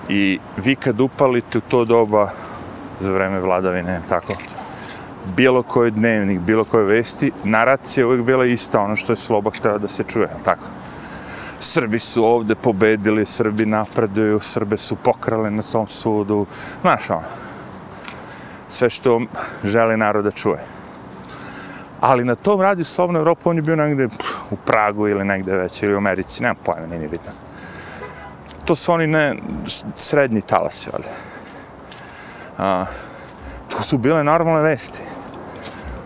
I 0.09 0.39
vi 0.57 0.75
kad 0.75 1.01
upalite 1.01 1.57
u 1.57 1.61
to 1.61 1.85
doba 1.85 2.29
za 2.99 3.11
vreme 3.11 3.39
vladavine, 3.39 4.01
tako, 4.09 4.33
bilo 5.35 5.63
koji 5.63 5.91
dnevnik, 5.91 6.39
bilo 6.39 6.63
koje 6.63 6.85
vesti, 6.85 7.31
naracija 7.43 8.01
je 8.01 8.05
uvijek 8.05 8.25
bila 8.25 8.45
ista, 8.45 8.81
ono 8.81 8.95
što 8.95 9.11
je 9.11 9.17
sloba 9.17 9.51
htjela 9.51 9.77
da 9.77 9.87
se 9.87 10.03
čuje, 10.03 10.29
tako. 10.43 10.80
Srbi 11.61 11.99
su 11.99 12.25
ovde 12.25 12.55
pobedili, 12.55 13.25
Srbi 13.25 13.65
napreduju, 13.65 14.39
Srbe 14.39 14.77
su 14.77 14.95
pokrali 14.95 15.51
na 15.51 15.61
tom 15.61 15.87
sudu, 15.87 16.45
znaš 16.81 17.09
ono, 17.09 17.23
sve 18.69 18.89
što 18.89 19.21
želi 19.63 19.97
narod 19.97 20.23
da 20.23 20.31
čuje. 20.31 20.65
Ali 21.99 22.25
na 22.25 22.35
tom 22.35 22.61
radiju 22.61 22.85
Slobodna 22.85 23.19
Evropa, 23.19 23.49
on 23.49 23.55
je 23.55 23.61
bio 23.61 23.75
negde 23.75 24.07
u 24.51 24.55
Pragu 24.55 25.07
ili 25.07 25.25
negde 25.25 25.57
već, 25.57 25.83
ili 25.83 25.93
u 25.93 25.97
Americi, 25.97 26.43
nemam 26.43 26.57
pojma, 26.65 26.87
nije 26.87 27.09
bitno 27.09 27.31
to 28.65 28.75
su 28.75 28.93
oni 28.93 29.07
ne 29.07 29.35
srednji 29.95 30.41
talasi, 30.41 30.89
ali. 30.93 31.03
A, 32.57 32.85
to 33.69 33.83
su 33.83 33.97
bile 33.97 34.23
normalne 34.23 34.61
vesti. 34.61 35.01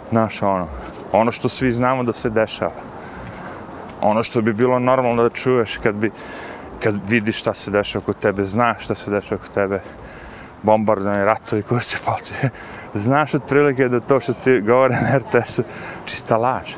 Znaš, 0.10 0.42
ono, 0.42 0.68
ono 1.12 1.32
što 1.32 1.50
svi 1.50 1.72
znamo 1.72 2.04
da 2.04 2.14
se 2.14 2.30
dešava. 2.30 2.72
Ono 4.02 4.24
što 4.24 4.42
bi 4.42 4.54
bilo 4.54 4.80
normalno 4.80 5.24
da 5.24 5.30
čuješ 5.30 5.78
kad 5.78 5.96
bi, 5.96 6.12
kad 6.84 7.00
vidiš 7.10 7.40
šta 7.40 7.54
se 7.54 7.72
dešava 7.72 8.06
kod 8.06 8.20
tebe, 8.20 8.44
znaš 8.44 8.84
šta 8.84 8.96
se 8.96 9.12
dešava 9.12 9.42
kod 9.42 9.52
tebe, 9.52 9.82
bombardovanje, 10.62 11.26
ratovi 11.26 11.62
koji 11.62 11.82
se 11.82 11.98
palci. 12.06 12.34
Znaš 12.94 13.34
otprilike 13.34 13.88
da 13.90 14.00
to 14.00 14.20
što 14.20 14.34
ti 14.34 14.62
govore 14.62 14.96
na 14.96 15.18
RTS-u 15.18 15.64
čista 16.06 16.38
laž. 16.38 16.74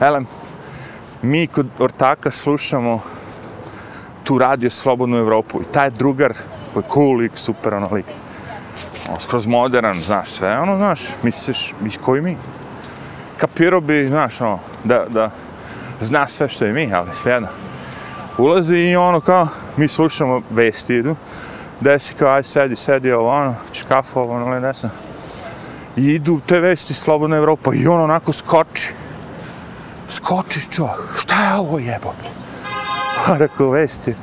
Elem, 0.00 0.26
mi 1.22 1.46
kod 1.46 1.66
ortaka 1.78 2.30
slušamo 2.30 3.00
tu 4.24 4.38
radio 4.38 4.70
Slobodnu 4.70 5.16
Evropu 5.16 5.60
i 5.60 5.72
taj 5.72 5.90
drugar 5.90 6.34
koji 6.72 6.84
je 6.84 6.88
cool 6.94 7.16
lik, 7.16 7.32
super 7.34 7.74
ono 7.74 7.88
lik. 7.92 8.06
On, 9.08 9.20
skroz 9.20 9.46
modern, 9.46 10.02
znaš, 10.02 10.28
sve 10.28 10.58
ono, 10.58 10.76
znaš, 10.76 11.00
misliš, 11.22 11.74
mis 11.80 11.96
koji 11.96 12.22
mi? 12.22 12.36
Kapirao 13.36 13.80
bi, 13.80 14.08
znaš, 14.08 14.40
ono, 14.40 14.58
da, 14.84 15.04
da 15.08 15.30
zna 16.00 16.28
sve 16.28 16.48
što 16.48 16.64
je 16.64 16.72
mi, 16.72 16.94
ali 16.94 17.14
sve 17.14 17.32
jedno. 17.32 17.48
Ulazi 18.38 18.76
i 18.76 18.96
ono 18.96 19.20
kao, 19.20 19.48
mi 19.76 19.88
slušamo 19.88 20.42
vesti 20.50 20.94
idu, 20.94 21.16
desi 21.80 22.14
kao, 22.14 22.32
aj 22.32 22.42
sedi, 22.42 22.76
sedi 22.76 23.12
ovo, 23.12 23.30
ono, 23.30 23.54
čkafu 23.72 24.20
ovo, 24.20 24.34
ono, 24.34 24.60
ne 24.60 24.72
znam. 24.72 24.92
I 25.96 26.06
idu 26.06 26.40
te 26.46 26.60
vesti 26.60 26.94
Slobodna 26.94 27.36
Evropa 27.36 27.70
i 27.74 27.86
on 27.86 28.00
onako 28.00 28.32
skoči. 28.32 28.94
Skoči 30.08 30.70
čovjek, 30.70 31.18
šta 31.18 31.44
je 31.44 31.58
ovo 31.58 31.78
jebote? 31.78 32.30
rekao, 33.42 33.70
vesti. 33.70 34.14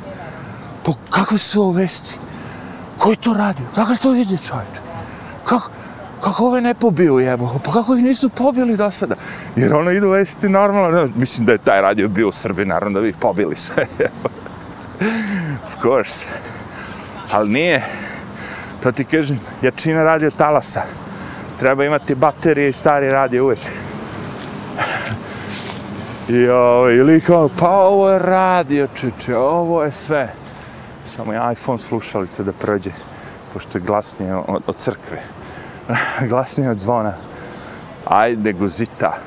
Pa 0.85 0.91
kakve 1.09 1.37
su 1.37 1.61
ovo 1.61 1.71
vesti? 1.71 2.15
Ko 2.97 3.09
je 3.09 3.15
to 3.15 3.33
radio? 3.33 3.65
Dakle 3.75 3.95
to 3.95 4.15
ide 4.15 4.37
čovječ? 4.37 4.79
Kako, 5.43 5.69
kako 6.21 6.45
ove 6.45 6.61
ne 6.61 6.73
pobiju 6.73 7.19
jebo? 7.19 7.59
Pa 7.63 7.71
kako 7.71 7.95
ih 7.95 8.03
nisu 8.03 8.29
pobili 8.29 8.77
do 8.77 8.91
sada? 8.91 9.15
Jer 9.55 9.73
ono 9.73 9.91
idu 9.91 10.09
vesti 10.09 10.49
normalno. 10.49 10.97
Ne, 10.97 11.07
mislim 11.15 11.45
da 11.45 11.51
je 11.51 11.57
taj 11.57 11.81
radio 11.81 12.07
bio 12.07 12.27
u 12.27 12.31
Srbiji, 12.31 12.65
naravno 12.65 12.99
da 12.99 13.03
bi 13.03 13.09
ih 13.09 13.15
pobili 13.19 13.55
sve. 13.55 13.85
of 15.65 15.81
course. 15.81 16.27
Ali 17.31 17.49
nije. 17.49 17.85
To 18.83 18.91
ti 18.91 19.05
kažem, 19.05 19.39
jačina 19.61 20.03
radio 20.03 20.31
talasa. 20.31 20.81
Treba 21.59 21.85
imati 21.85 22.15
baterije 22.15 22.69
i 22.69 22.73
stari 22.73 23.09
radio 23.09 23.43
uvijek. 23.43 23.59
I 26.29 26.49
ovo, 26.49 26.89
ili 26.89 27.21
kao, 27.21 27.49
pa 27.59 27.69
ovo 27.69 28.09
je 28.09 28.19
radio, 28.19 28.87
čeče, 28.93 29.35
ovo 29.35 29.83
je 29.83 29.91
sve. 29.91 30.33
Samo 31.05 31.33
je 31.33 31.51
iPhone 31.51 31.79
slušalice 31.79 32.43
da 32.43 32.53
prođe, 32.53 32.91
pošto 33.53 33.77
je 33.77 33.81
glasnije 33.81 34.35
od, 34.35 34.63
od 34.67 34.75
crkve. 34.75 35.36
glasnije 36.29 36.69
od 36.69 36.79
zvona. 36.79 37.13
Ajde, 38.05 38.53
guzita. 38.53 39.17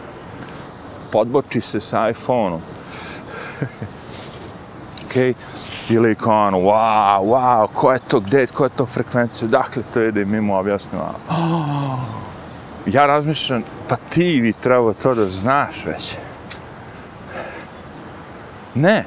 Podboči 1.12 1.60
se 1.60 1.80
sa 1.80 2.08
iPhone-om. 2.08 2.60
Okej. 5.06 5.34
Okay. 5.34 5.34
Ili 5.90 6.14
kao 6.14 6.46
ono, 6.46 6.58
wow, 6.58 7.20
wow, 7.22 7.68
ko 7.72 7.92
je 7.92 7.98
to, 7.98 8.20
gdje, 8.20 8.46
ko 8.46 8.64
je 8.64 8.70
to 8.70 8.86
frekvencija, 8.86 9.48
dakle 9.48 9.82
to 9.82 10.02
ide 10.02 10.22
i 10.22 10.24
mi 10.24 10.40
mu 10.40 10.58
objasnimo. 10.58 11.14
Oh. 11.28 11.98
Ja 12.86 13.06
razmišljam, 13.06 13.62
pa 13.88 13.96
ti 13.96 14.38
bi 14.42 14.52
trebao 14.52 14.94
to 14.94 15.14
da 15.14 15.28
znaš 15.28 15.86
već. 15.86 16.16
Ne. 18.74 19.04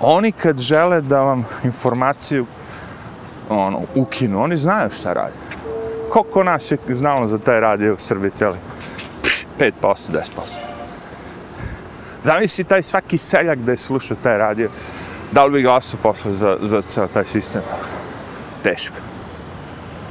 Oni 0.00 0.32
kad 0.32 0.58
žele 0.58 1.00
da 1.00 1.20
vam 1.20 1.44
informaciju 1.64 2.46
ono, 3.48 3.80
ukinu, 3.94 4.42
oni 4.42 4.56
znaju 4.56 4.90
šta 4.90 5.12
radi. 5.12 5.49
Koliko 6.10 6.44
nas 6.44 6.70
je 6.70 6.78
znalo 6.88 7.26
za 7.26 7.38
taj 7.38 7.60
radio 7.60 7.94
u 7.94 7.98
Srbiji 7.98 8.30
cijeli? 8.30 8.58
5%, 9.58 9.72
10%. 9.82 10.20
Zamisli 12.22 12.64
taj 12.64 12.82
svaki 12.82 13.18
seljak 13.18 13.58
da 13.58 13.72
je 13.72 13.78
slušao 13.78 14.16
taj 14.22 14.38
radio, 14.38 14.70
da 15.32 15.44
li 15.44 15.50
bi 15.50 15.62
glasao 15.62 16.00
posle 16.02 16.32
za, 16.32 16.56
za 16.62 16.82
ceo 16.82 17.06
taj 17.06 17.24
sistem? 17.24 17.62
Teško. 18.62 18.96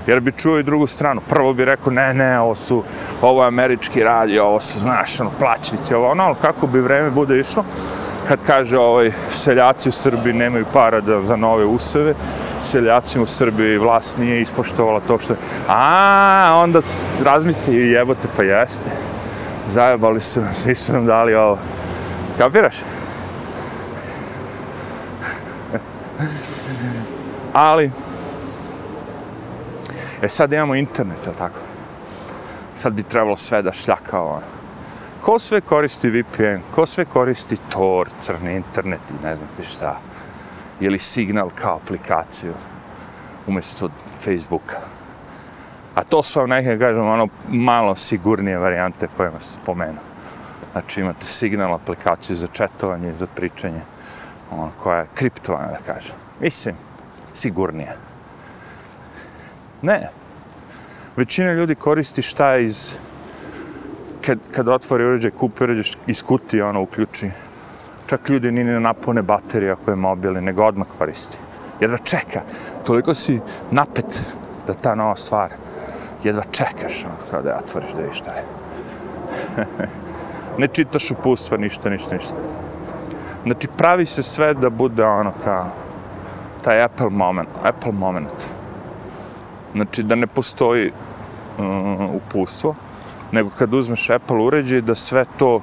Jer 0.07 0.19
bi 0.19 0.31
čuo 0.31 0.59
i 0.59 0.63
drugu 0.63 0.87
stranu. 0.87 1.21
Prvo 1.29 1.53
bi 1.53 1.65
rekao, 1.65 1.93
ne, 1.93 2.13
ne, 2.13 2.39
ovo 2.39 2.55
su, 2.55 2.83
ovo 3.21 3.43
je 3.43 3.47
američki 3.47 4.03
radio, 4.03 4.45
ovo 4.45 4.59
su, 4.59 4.79
znaš, 4.79 5.19
ono, 5.19 5.31
plaćnici, 5.39 5.93
ovo, 5.93 6.11
ono, 6.11 6.23
ali 6.23 6.35
kako 6.41 6.67
bi 6.67 6.79
vreme 6.79 7.11
bude 7.11 7.39
išlo, 7.39 7.63
kad 8.27 8.39
kaže 8.47 8.77
ovaj 8.77 9.11
seljaci 9.31 9.89
u 9.89 9.91
Srbiji 9.91 10.33
nemaju 10.33 10.65
para 10.73 11.01
da, 11.01 11.21
za 11.21 11.35
nove 11.35 11.65
useve, 11.65 12.13
seljaci 12.63 13.19
u 13.19 13.25
Srbiji 13.25 13.77
vlast 13.77 14.17
nije 14.17 14.41
ispoštovala 14.41 14.99
to 14.99 15.19
što 15.19 15.33
je. 15.33 15.39
A, 15.67 16.61
onda 16.63 16.81
razmisli 17.23 17.75
i 17.75 17.91
jebote, 17.91 18.27
pa 18.35 18.43
jeste. 18.43 18.89
Zajebali 19.69 20.21
su 20.21 20.41
nam, 20.41 20.53
svi 20.55 20.75
su 20.75 20.93
nam 20.93 21.05
dali 21.05 21.35
ovo. 21.35 21.57
Kapiraš? 22.37 22.75
Ali, 27.53 27.91
e 30.21 30.27
sad 30.27 30.53
imamo 30.53 30.75
internet, 30.75 31.25
je 31.27 31.33
tako? 31.33 31.59
Sad 32.75 32.93
bi 32.93 33.03
trebalo 33.03 33.35
sve 33.35 33.61
da 33.61 33.71
šljaka 33.71 34.21
ono 34.21 34.59
ko 35.21 35.39
sve 35.39 35.61
koristi 35.61 36.09
VPN, 36.09 36.61
ko 36.75 36.85
sve 36.85 37.05
koristi 37.05 37.57
Tor, 37.69 38.09
crni 38.17 38.55
internet 38.55 39.01
i 39.09 39.23
ne 39.23 39.35
znam 39.35 39.49
ti 39.57 39.63
šta, 39.63 39.99
ili 40.79 40.99
Signal 40.99 41.49
kao 41.55 41.75
aplikaciju 41.75 42.53
umjesto 43.47 43.89
Facebooka. 44.19 44.77
A 45.95 46.03
to 46.03 46.23
su 46.23 46.39
vam 46.39 46.49
neke, 46.49 46.79
kažem, 46.79 47.07
ono 47.07 47.27
malo 47.49 47.95
sigurnije 47.95 48.57
varijante 48.57 49.07
koje 49.17 49.29
vas 49.29 49.59
spomenu. 49.61 49.99
Znači 50.71 51.01
imate 51.01 51.25
Signal 51.25 51.73
aplikaciju 51.73 52.35
za 52.35 52.47
četovanje, 52.47 53.13
za 53.13 53.27
pričanje, 53.27 53.81
ono 54.51 54.71
koja 54.83 54.99
je 54.99 55.07
kriptovana, 55.13 55.67
da 55.67 55.93
kažem. 55.93 56.15
Mislim, 56.39 56.75
sigurnije. 57.33 57.97
Ne. 59.81 60.09
Većina 61.15 61.53
ljudi 61.53 61.75
koristi 61.75 62.21
šta 62.21 62.57
iz 62.57 62.95
kad, 64.25 64.39
kad 64.51 64.67
otvori 64.67 65.05
uređaj, 65.05 65.31
kupi 65.31 65.63
uređaj, 65.63 65.91
iz 66.07 66.23
kutije 66.23 66.65
ono 66.65 66.81
uključi. 66.81 67.31
Čak 68.09 68.29
ljudi 68.29 68.51
ni 68.51 68.63
ne 68.63 68.79
napune 68.79 69.21
baterije 69.21 69.71
ako 69.71 69.91
je 69.91 69.95
mobil, 69.95 70.33
nego 70.33 70.63
odmah 70.65 70.87
koristi. 70.97 71.37
Jedva 71.79 71.97
čeka. 71.97 72.41
Toliko 72.83 73.13
si 73.13 73.39
napet 73.71 74.23
da 74.67 74.73
ta 74.73 74.95
nova 74.95 75.15
stvar. 75.15 75.51
Jedva 76.23 76.43
čekaš 76.51 77.05
ono, 77.05 77.15
kao 77.31 77.41
da 77.41 77.49
je 77.49 77.55
otvoriš 77.55 77.91
da 77.93 78.01
vidiš 78.01 78.17
šta 78.17 78.31
je. 78.31 78.43
ne 80.61 80.67
čitaš 80.67 81.11
upustva, 81.11 81.57
ništa, 81.57 81.89
ništa, 81.89 82.15
ništa. 82.15 82.35
Znači, 83.43 83.67
pravi 83.77 84.05
se 84.05 84.23
sve 84.23 84.53
da 84.53 84.69
bude 84.69 85.05
ono 85.05 85.31
kao 85.43 85.65
taj 86.61 86.83
Apple 86.83 87.09
moment, 87.09 87.49
Apple 87.63 87.91
moment. 87.91 88.43
Znači, 89.75 90.03
da 90.03 90.15
ne 90.15 90.27
postoji 90.27 90.91
uh, 90.91 91.65
upustvo, 92.15 92.75
nego 93.31 93.49
kad 93.49 93.73
uzmeš 93.73 94.09
Apple 94.09 94.37
uređaj 94.37 94.81
da 94.81 94.95
sve 94.95 95.25
to 95.37 95.61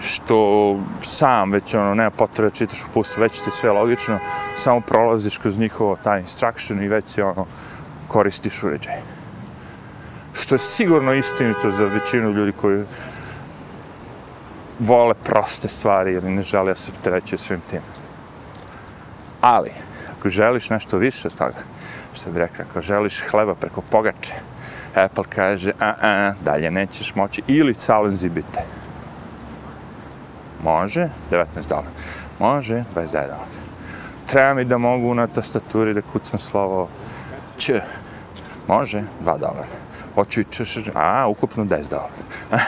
što 0.00 0.76
sam 1.02 1.52
već 1.52 1.74
ono 1.74 1.94
nema 1.94 2.10
potrebe 2.10 2.50
čitaš 2.50 2.84
u 2.84 2.92
pustu, 2.94 3.20
već 3.20 3.40
ti 3.40 3.50
sve 3.50 3.70
logično, 3.70 4.18
samo 4.56 4.80
prolaziš 4.80 5.38
kroz 5.38 5.58
njihovo 5.58 5.96
taj 6.02 6.20
instruction 6.20 6.82
i 6.82 6.88
već 6.88 7.08
se 7.08 7.24
ono 7.24 7.46
koristiš 8.08 8.62
uređaj. 8.62 8.96
Što 10.32 10.54
je 10.54 10.58
sigurno 10.58 11.12
istinito 11.12 11.70
za 11.70 11.84
većinu 11.84 12.30
ljudi 12.30 12.52
koji 12.52 12.84
vole 14.78 15.14
proste 15.14 15.68
stvari 15.68 16.12
ili 16.12 16.30
ne 16.30 16.42
žele 16.42 16.72
da 16.72 16.76
se 16.76 16.92
treće 17.02 17.38
svim 17.38 17.60
tim. 17.70 17.80
Ali, 19.40 19.70
ako 20.18 20.30
želiš 20.30 20.70
nešto 20.70 20.98
više 20.98 21.28
od 21.28 21.38
toga, 21.38 21.62
što 22.14 22.30
bih 22.30 22.38
rekao, 22.38 22.66
ako 22.70 22.80
želiš 22.80 23.22
hleba 23.30 23.54
preko 23.54 23.82
pogače, 23.82 24.34
Apple 24.94 25.24
kaže, 25.28 25.72
a, 25.80 25.94
a, 26.02 26.32
dalje 26.44 26.70
nećeš 26.70 27.14
moći, 27.14 27.42
ili 27.46 27.74
calenzi 27.74 28.28
bite. 28.28 28.62
Može, 30.64 31.08
19 31.30 31.68
dolara. 31.68 31.88
Može, 32.38 32.84
29 32.94 33.12
dolara. 33.12 33.44
Treba 34.26 34.54
mi 34.54 34.64
da 34.64 34.78
mogu 34.78 35.14
na 35.14 35.26
tastaturi 35.26 35.94
da 35.94 36.02
kucam 36.02 36.38
slovo 36.38 36.88
Č. 37.58 37.80
Može, 38.68 39.02
2 39.24 39.38
dolara. 39.38 39.66
Hoću 40.14 40.40
i 40.40 40.44
Č, 40.44 40.64
a, 40.94 41.28
ukupno 41.28 41.64
10 41.64 41.90
dolara. 41.90 42.08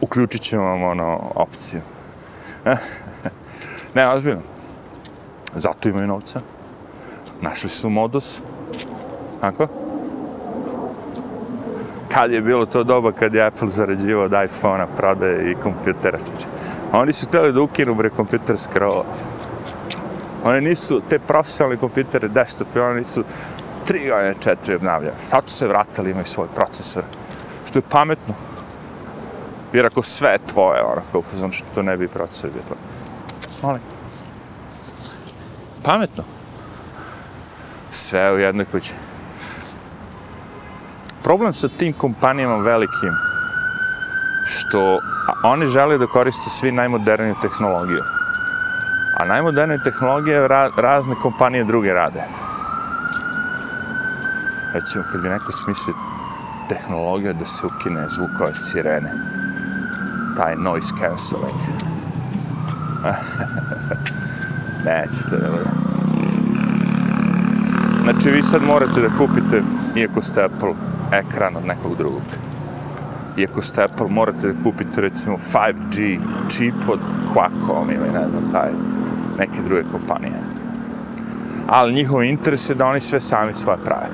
Uključit 0.00 0.40
ćemo 0.40 0.62
vam 0.62 0.82
ono, 0.82 1.32
opciju. 1.34 1.80
ne, 3.94 4.08
ozbiljno. 4.08 4.42
Zato 5.54 5.88
imaju 5.88 6.06
novca. 6.06 6.40
Našli 7.40 7.68
su 7.68 7.90
modus. 7.90 8.42
Ako? 9.40 9.85
Kad 12.16 12.32
je 12.32 12.40
bilo 12.40 12.66
to 12.66 12.84
doba 12.84 13.12
kad 13.12 13.34
je 13.34 13.46
Apple 13.46 13.68
zarađivao 13.68 14.24
od 14.24 14.32
iPhone-a, 14.44 14.86
prodaje 14.86 15.50
i 15.50 15.54
kompjutera. 15.54 16.18
Oni 16.92 17.12
su 17.12 17.26
htjeli 17.26 17.52
da 17.52 17.60
ukinu 17.60 17.94
bre 17.94 18.10
kompjuter 18.10 18.58
skroz. 18.58 19.22
Oni 20.44 20.60
nisu, 20.60 21.00
te 21.08 21.18
profesionalne 21.18 21.76
kompjutere, 21.76 22.28
desktopi, 22.28 22.80
oni 22.80 22.98
nisu 22.98 23.24
tri 23.86 24.08
godine, 24.08 24.34
četiri 24.40 24.74
obnavljali. 24.74 25.16
Sad 25.20 25.42
su 25.46 25.56
se 25.56 25.66
vratili, 25.66 26.10
imaju 26.10 26.26
svoj 26.26 26.48
procesor. 26.54 27.02
Što 27.66 27.78
je 27.78 27.82
pametno. 27.90 28.34
Jer 29.72 29.86
ako 29.86 30.02
sve 30.02 30.30
je 30.30 30.46
tvoje, 30.46 30.82
ono, 30.82 31.02
kao 31.12 31.22
fuzon, 31.22 31.52
što 31.52 31.66
to 31.74 31.82
ne 31.82 31.96
bi 31.96 32.08
procesor 32.08 32.50
bio 32.50 32.62
tvoj. 32.62 32.78
Molim. 33.62 33.82
Pametno. 35.82 36.24
Sve 37.90 38.32
u 38.32 38.38
jednoj 38.38 38.64
kući 38.64 38.92
problem 41.26 41.54
sa 41.54 41.68
tim 41.68 41.92
kompanijama 41.92 42.56
velikim, 42.56 43.14
što 44.44 45.00
oni 45.42 45.66
žele 45.66 45.98
da 45.98 46.06
koriste 46.06 46.50
svi 46.50 46.72
najmoderniju 46.72 47.34
tehnologiju. 47.42 48.02
A 49.18 49.24
najmodernije 49.24 49.82
tehnologije 49.82 50.48
ra 50.48 50.70
razne 50.76 51.14
kompanije 51.22 51.64
druge 51.64 51.92
rade. 51.92 52.22
Recimo, 54.72 55.04
kad 55.12 55.22
bi 55.22 55.28
neko 55.28 55.52
smislio 55.52 55.94
tehnologiju 56.68 57.32
da 57.32 57.46
se 57.46 57.66
ukine 57.66 58.08
zvukove 58.08 58.54
sirene, 58.54 59.10
taj 60.36 60.56
noise 60.56 60.94
cancelling. 60.98 61.60
Nećete 64.86 65.36
da 65.36 65.50
bude. 65.50 65.70
Znači, 68.02 68.30
vi 68.30 68.42
sad 68.42 68.62
morate 68.62 69.00
da 69.00 69.16
kupite, 69.18 69.62
iako 69.96 70.22
ste 70.22 70.44
Apple, 70.44 70.74
ekran 71.12 71.56
od 71.56 71.66
nekog 71.66 71.96
drugog. 71.96 72.22
Iako 73.36 73.62
ste 73.62 73.82
Apple, 73.82 74.08
morate 74.08 74.52
da 74.52 74.62
kupite 74.64 75.00
recimo 75.00 75.36
5G 75.52 76.18
čip 76.48 76.74
od 76.88 77.00
Qualcomm 77.34 77.94
ili 77.94 78.12
ne 78.12 78.28
znam 78.28 78.52
taj 78.52 78.70
neke 79.38 79.62
druge 79.68 79.82
kompanije. 79.92 80.40
Ali 81.68 81.94
njihov 81.94 82.22
interes 82.22 82.70
je 82.70 82.74
da 82.74 82.86
oni 82.86 83.00
sve 83.00 83.20
sami 83.20 83.54
svoje 83.54 83.78
prave. 83.84 84.08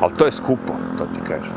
Ali 0.00 0.14
to 0.14 0.26
je 0.26 0.32
skupo, 0.32 0.72
to 0.98 1.04
ti 1.06 1.20
kažem. 1.28 1.54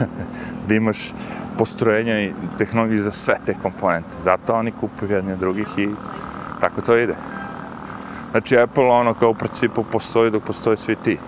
da 0.68 0.74
imaš 0.74 1.12
postrojenja 1.58 2.20
i 2.20 2.32
tehnologije 2.58 3.00
za 3.00 3.10
sve 3.10 3.34
te 3.46 3.54
komponente. 3.62 4.10
Zato 4.22 4.54
oni 4.54 4.70
kupuju 4.70 5.10
jedni 5.10 5.32
od 5.32 5.38
drugih 5.38 5.66
i 5.78 5.88
tako 6.60 6.80
to 6.80 6.96
ide. 6.96 7.14
Znači 8.30 8.58
Apple 8.58 8.84
ono 8.84 9.14
kao 9.14 9.30
u 9.30 9.34
principu 9.34 9.84
postoji 9.84 10.30
dok 10.30 10.42
postoje 10.42 10.76
svi 10.76 10.96
ti. 10.96 11.18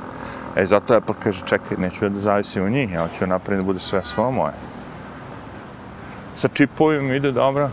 E 0.57 0.67
zato 0.67 0.95
Apple 0.95 1.15
kaže 1.23 1.43
čekaj, 1.47 1.77
neću 1.77 2.09
da 2.09 2.21
zavisim 2.21 2.65
od 2.65 2.73
njih, 2.73 2.93
ja 2.93 3.09
ću 3.09 3.27
napraviti 3.27 3.63
da 3.63 3.67
bude 3.67 3.79
sve 3.79 4.05
svoje 4.05 4.33
moje. 4.33 4.53
Sa 6.35 6.49
čipovima 6.49 7.15
ide 7.15 7.33
dobro, 7.33 7.71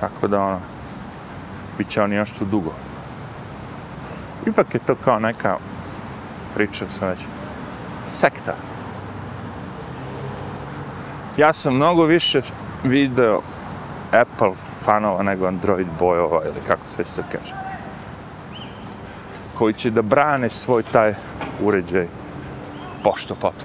tako 0.00 0.28
da 0.28 0.40
ono, 0.42 0.60
bit 1.78 1.88
će 1.88 2.02
oni 2.02 2.16
još 2.16 2.32
tu 2.32 2.44
dugo. 2.44 2.72
Ipak 4.46 4.74
je 4.74 4.80
to 4.80 4.94
kao 4.94 5.18
neka 5.18 5.56
priča, 6.54 6.88
sam 6.88 7.08
već, 7.08 7.26
sekta. 8.06 8.54
Ja 11.36 11.52
sam 11.52 11.74
mnogo 11.74 12.04
više 12.04 12.40
video 12.84 13.40
Apple 14.12 14.54
fanova 14.84 15.22
nego 15.22 15.46
Android 15.46 15.86
bojova 15.98 16.44
ili 16.44 16.60
kako 16.66 16.88
se 16.88 17.04
to 17.04 17.22
kaže. 17.32 17.75
Koji 19.58 19.74
će 19.74 19.90
da 19.90 20.02
brane 20.02 20.48
svoj 20.48 20.82
taj 20.82 21.14
uređaj 21.62 22.06
pošto 23.04 23.34
poto. 23.34 23.64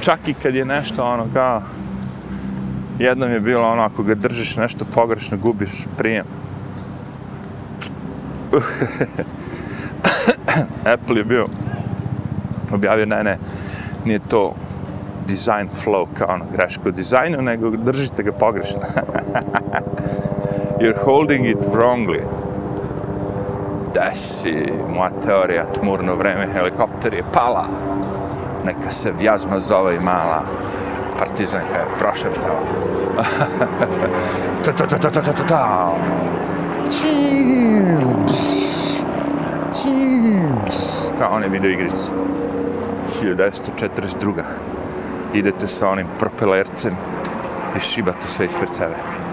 Čak 0.00 0.28
i 0.28 0.34
kad 0.34 0.54
je 0.54 0.64
nešto 0.64 1.04
ono 1.04 1.26
kao 1.32 1.62
jednom 2.98 3.30
je 3.30 3.40
bilo 3.40 3.68
ono 3.68 3.82
ako 3.82 4.02
ga 4.02 4.14
držiš 4.14 4.56
nešto 4.56 4.84
pogrešno 4.94 5.38
gubiš 5.38 5.70
prijem. 5.98 6.24
Apple 10.94 11.16
je 11.16 11.24
bio 11.24 11.46
objavio 12.72 13.06
ne 13.06 13.24
ne 13.24 13.38
nije 14.04 14.18
to 14.18 14.54
design 15.28 15.68
flow 15.84 16.06
kao 16.14 16.34
ono 16.34 16.44
greško 16.52 16.90
dizajnu, 16.90 17.42
nego 17.42 17.70
držite 17.70 18.22
ga 18.22 18.32
pogrešno. 18.32 18.80
You're 20.80 21.04
holding 21.04 21.44
it 21.44 21.58
wrongly. 21.72 22.22
Da 23.94 24.12
moja 24.88 25.10
teorija, 25.26 25.64
tmurno 25.64 26.16
vreme, 26.16 26.46
helikopter 26.52 27.14
je 27.14 27.22
pala. 27.32 27.64
Neka 28.64 28.90
se 28.90 29.12
vjazma 29.18 29.58
zove 29.58 29.96
i 29.96 30.00
mala 30.00 30.42
partizanka 31.18 31.78
je 31.78 31.86
prošeptala. 31.98 32.60
ta 34.64 34.72
ta 34.72 34.86
ta 34.86 34.98
ta 34.98 35.10
ta 35.10 35.22
ta 35.22 35.32
ta 35.32 35.44
ta 35.44 35.94
Kao 41.18 41.32
one 41.32 41.48
video 41.48 41.70
igrice. 41.70 42.12
1942. 43.22 44.42
Idete 45.34 45.66
sa 45.66 45.88
onim 45.88 46.06
propelercem 46.18 46.96
i 47.76 47.80
šibate 47.80 48.28
sve 48.28 48.46
ispred 48.46 48.68
sebe. 48.72 49.27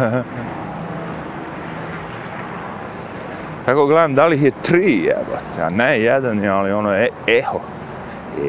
Tako 3.64 3.86
gledam, 3.86 4.14
da 4.14 4.26
li 4.26 4.36
ih 4.36 4.42
je 4.42 4.52
tri, 4.62 4.96
jebate, 4.96 5.62
a 5.62 5.70
ne 5.70 6.00
jedan, 6.00 6.48
ali 6.48 6.72
ono 6.72 6.92
je 6.92 7.08
eho. 7.28 7.60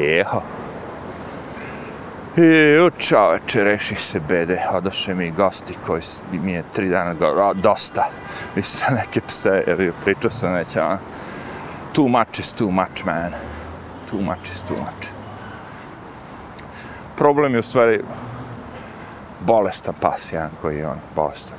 Eho. 0.00 0.42
I 2.36 2.78
u 2.86 2.90
čoveče, 2.98 3.64
reši 3.64 3.94
se 3.94 4.20
bede, 4.20 4.58
odoše 4.72 5.14
mi 5.14 5.30
gosti 5.30 5.74
koji 5.86 6.02
mi 6.32 6.52
je 6.52 6.62
tri 6.72 6.88
dana 6.88 7.14
go, 7.14 7.34
dosta. 7.34 7.54
dosta. 7.54 8.08
Mislim, 8.56 8.96
neke 8.96 9.20
pse, 9.20 9.64
ja 9.68 9.76
pričao 10.04 10.30
sam 10.30 10.54
već, 10.54 10.76
a, 10.76 10.98
too 11.92 12.08
much 12.08 12.40
is 12.40 12.54
too 12.54 12.70
much, 12.70 13.06
man. 13.06 13.32
Too 14.10 14.20
much 14.20 14.42
is 14.42 14.62
too 14.62 14.76
much. 14.76 15.08
Problem 17.16 17.52
je 17.52 17.58
u 17.58 17.62
stvari 17.62 18.02
bolestan 19.42 19.94
pas, 20.00 20.32
jedan 20.32 20.50
koji 20.60 20.78
je 20.78 20.88
on 20.88 20.98
bolestan. 21.14 21.58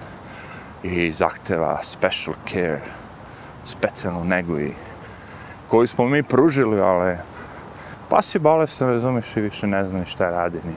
I 0.83 1.11
zahteva 1.11 1.79
special 1.83 2.35
care, 2.51 2.81
specijalnu 3.65 4.23
negu 4.23 4.59
i 4.59 4.73
koju 5.67 5.87
smo 5.87 6.07
mi 6.07 6.23
pružili, 6.23 6.81
ali 6.81 7.17
pas 8.09 8.35
je 8.35 8.39
bolestan, 8.39 8.89
razumiješ, 8.89 9.37
i 9.37 9.41
više 9.41 9.67
ne 9.67 9.85
znam 9.85 10.05
šta 10.05 10.29
radi 10.29 10.59
ni. 10.65 10.75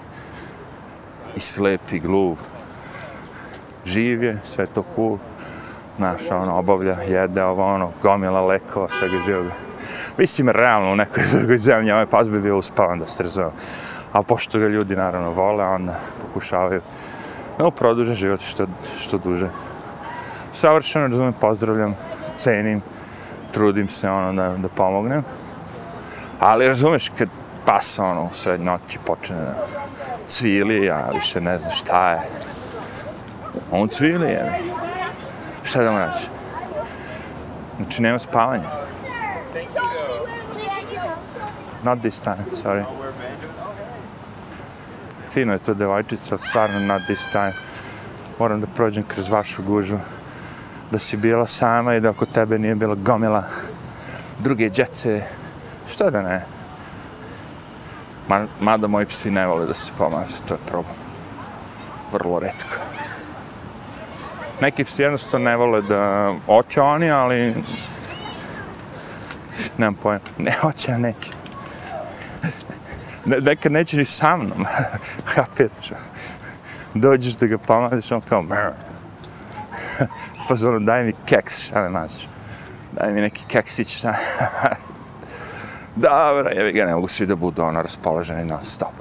I 1.37 1.40
slep 1.40 1.92
i 1.92 1.99
gluv. 1.99 2.37
Živ 3.85 4.23
je, 4.23 4.40
sve 4.45 4.66
to 4.66 4.85
cool 4.95 5.19
znaš, 5.97 6.31
ono, 6.31 6.59
obavlja, 6.59 6.97
jede 7.09 7.45
ovo, 7.45 7.64
ono, 7.64 7.92
gomila 8.03 8.40
lekova, 8.40 8.88
svega 8.88 9.16
živoga. 9.27 9.51
Mislim, 10.19 10.49
realno, 10.49 10.92
u 10.92 10.97
nekoj 10.97 11.25
drugoj 11.33 11.59
zemlji, 11.59 11.92
ovaj 11.92 12.07
pas 12.07 12.31
bi 12.31 12.40
bio 12.40 12.59
uspavan 12.59 12.99
da 12.99 13.07
se 13.07 13.23
razumije. 13.23 13.53
A 14.12 14.23
pošto 14.23 14.59
ga 14.59 14.66
ljudi, 14.66 14.97
naravno, 14.97 15.31
vole, 15.31 15.64
onda 15.64 15.95
pokušavaju 16.23 16.81
da 17.59 17.71
produže 17.71 18.14
život 18.14 18.40
što, 18.40 18.66
što 19.01 19.19
duže. 19.19 19.49
Savršeno, 20.53 21.07
razumijem, 21.07 21.35
pozdravljam, 21.40 21.95
cenim, 22.37 22.83
trudim 23.53 23.88
se, 23.88 24.11
ono, 24.11 24.33
da, 24.33 24.57
da 24.57 24.69
pomognem. 24.69 25.25
Ali, 26.40 26.69
razumeš, 26.69 27.09
kad 27.09 27.29
pas, 27.66 27.99
ono, 27.99 28.25
u 28.25 28.29
sred 28.33 28.61
noći 28.61 28.99
počne 29.07 29.37
da 29.37 29.55
cvili, 30.27 30.90
a 30.90 31.11
više 31.14 31.40
ne 31.40 31.59
znam 31.59 31.71
šta 31.71 32.11
je. 32.11 32.21
On 33.71 33.88
cvili, 33.88 34.29
je 34.29 34.45
mi. 34.45 34.73
Šta 35.62 35.83
da 35.83 35.92
mu 35.92 35.99
radiš? 35.99 36.23
Znači, 37.77 38.03
nema 38.03 38.19
spavanja. 38.19 38.69
Not 41.83 41.99
this 42.01 42.21
time, 42.21 42.45
sorry. 42.53 42.85
Fino 45.31 45.53
je 45.53 45.59
to 45.59 45.75
devojčica, 45.75 46.39
stvarno 46.39 46.81
not 46.81 47.03
this 47.05 47.29
time. 47.31 47.53
Moram 48.39 48.61
da 48.61 48.67
prođem 48.67 49.05
kroz 49.05 49.31
vašu 49.31 49.62
gužu. 49.62 49.99
Da 50.91 50.99
si 50.99 51.17
bila 51.17 51.47
sama 51.47 51.95
i 51.95 52.01
da 52.01 52.11
oko 52.11 52.27
tebe 52.27 52.59
nije 52.59 52.75
bila 52.75 52.95
gomila 52.95 53.45
druge 54.39 54.69
djece. 54.69 55.23
Što 55.89 56.11
da 56.11 56.23
ne? 56.23 56.45
Mada 58.61 58.87
moji 58.87 59.07
psi 59.07 59.31
ne 59.31 59.47
vole 59.47 59.67
da 59.67 59.75
se 59.75 59.93
pomaže, 59.99 60.39
to 60.49 60.55
je 60.55 60.61
problem. 60.67 60.95
Vrlo 62.12 62.39
redko 62.39 62.97
neki 64.61 64.85
psi 64.85 65.03
jednostavno 65.03 65.51
ne 65.51 65.57
vole 65.57 65.83
da 65.83 66.35
oće 66.47 66.81
oni, 66.81 67.11
ali 67.11 67.55
nemam 69.79 69.95
pojma, 69.95 70.21
ne 70.39 70.53
hoće, 70.61 70.99
neće. 70.99 71.46
Ne, 73.27 73.41
nekad 73.41 73.73
neće 73.73 73.97
ni 73.97 74.05
sa 74.05 74.37
mnom, 74.37 74.65
kapiraš. 75.35 75.93
Dođeš 76.95 77.35
da 77.35 77.47
ga 77.47 77.59
pomaziš, 77.59 78.12
on 78.12 78.21
kao 78.21 78.43
mrr. 78.43 78.73
Pa 80.49 80.55
zvono, 80.55 80.79
daj 80.79 81.05
mi 81.05 81.12
keks, 81.27 81.67
šta 81.67 81.83
me 81.83 81.89
maziš? 81.89 82.29
Daj 82.93 83.12
mi 83.12 83.21
neki 83.21 83.45
keksić, 83.49 83.99
šta? 83.99 84.15
Dobro, 85.97 86.51
jevi 86.51 86.73
ga, 86.73 86.85
ne 86.85 86.95
mogu 86.95 87.09
svi 87.09 87.27
da 87.27 87.37
budu 87.37 87.62
ono 87.62 87.83
raspoloženi 87.83 88.45
non 88.45 88.65
stop. 88.65 88.93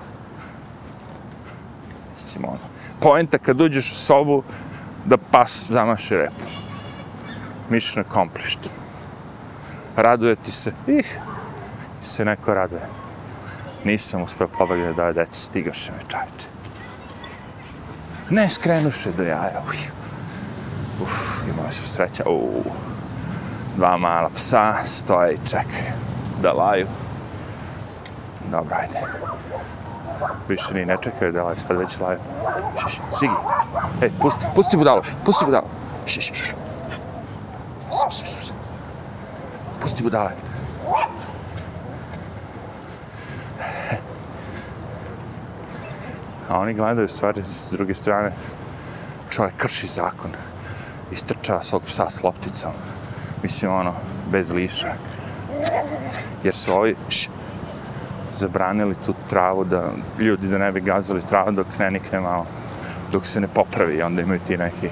Mislim, 2.11 2.45
ono. 2.45 2.59
Poenta 2.99 3.37
kad 3.37 3.61
uđeš 3.61 3.91
u 3.91 3.95
sobu, 3.95 4.43
da 5.05 5.17
pas 5.17 5.67
zamaše 5.69 6.17
rep. 6.17 6.33
Mission 7.69 8.05
accomplished. 8.09 8.69
Raduje 9.95 10.35
ti 10.35 10.51
se. 10.51 10.71
Ih, 10.87 11.19
ti 11.99 12.05
se 12.05 12.25
neko 12.25 12.53
raduje. 12.53 13.04
Nisam 13.85 14.21
uspio 14.21 14.47
pobagati 14.47 14.93
da 14.93 15.11
deci 15.11 15.41
stigaše 15.41 15.91
me 15.91 15.99
čajče. 16.07 16.47
Ne 18.29 18.49
skrenuše 18.49 19.11
do 19.11 19.23
jaja. 19.23 19.61
Uf, 19.67 19.77
Uf 21.01 21.43
imali 21.49 21.71
smo 21.71 21.87
sreća. 21.87 22.23
Uf. 22.29 22.65
Dva 23.77 23.97
mala 23.97 24.29
psa 24.35 24.73
stoje 24.85 25.33
i 25.33 25.47
čekaju 25.47 25.93
da 26.41 26.51
laju. 26.51 26.87
Dobro, 28.51 28.75
ajde. 28.81 28.99
Više 30.49 30.73
ni 30.73 30.85
ne 30.85 30.97
čekaju 31.01 31.31
da 31.31 31.43
laju, 31.43 31.57
sad 31.57 31.77
već 31.77 31.99
laju. 31.99 32.19
Šiš, 32.81 33.01
Sigi. 33.11 33.33
Ej, 34.01 34.11
pusti, 34.21 34.47
pusti 34.55 34.77
budalo, 34.77 35.03
pusti 35.25 35.45
budalo. 35.45 35.67
Šiš, 36.05 36.25
šiš. 36.25 36.43
Pusti 39.81 40.03
budale. 40.03 40.44
A 46.55 46.59
oni 46.59 46.73
gledaju 46.73 47.07
stvari 47.07 47.43
s 47.43 47.71
druge 47.71 47.93
strane. 47.93 48.31
Čovjek 49.29 49.55
krši 49.57 49.87
zakon. 49.87 50.31
Istrčava 51.11 51.61
svog 51.61 51.83
psa 51.83 52.09
s 52.09 52.23
lopticom. 52.23 52.71
Mislim, 53.43 53.71
ono, 53.71 53.93
bez 54.31 54.51
liša. 54.51 54.93
Jer 56.43 56.55
su 56.55 56.73
ovi, 56.73 56.95
š, 57.09 57.29
zabranili 58.33 58.95
tu 59.05 59.13
travu 59.29 59.63
da 59.63 59.91
ljudi 60.19 60.47
da 60.47 60.57
ne 60.57 60.71
bi 60.71 60.81
gazili 60.81 61.21
travu 61.21 61.51
dok 61.51 61.67
ne 61.79 61.91
nikne 61.91 62.19
malo. 62.19 62.45
dok 63.11 63.25
se 63.25 63.41
ne 63.41 63.47
popravi, 63.47 64.01
onda 64.01 64.21
imaju 64.21 64.39
ti 64.47 64.57
neki 64.57 64.89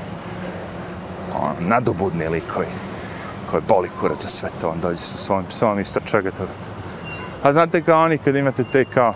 ono, 1.35 1.53
nadobudni 1.59 2.27
likovi 2.27 2.67
koji 3.51 3.63
boli 3.67 3.89
kurac 3.99 4.21
za 4.21 4.29
sve 4.29 4.49
to, 4.61 4.69
on 4.69 4.79
dođe 4.79 4.97
sa 4.97 5.17
svojim 5.17 5.45
psom 5.45 5.79
i 5.79 5.85
strča 5.85 6.21
ga 6.21 6.31
to. 6.31 6.43
A 7.43 7.53
znate 7.53 7.81
kao 7.81 8.03
oni 8.03 8.17
kad 8.17 8.35
imate 8.35 8.63
te 8.63 8.85
kao 8.85 9.13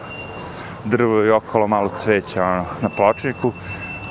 drvo 0.87 1.23
i 1.23 1.29
okolo 1.29 1.67
malo 1.67 1.89
cveća 1.89 2.45
ono, 2.45 2.65
na 2.81 2.89
pločniku 2.89 3.53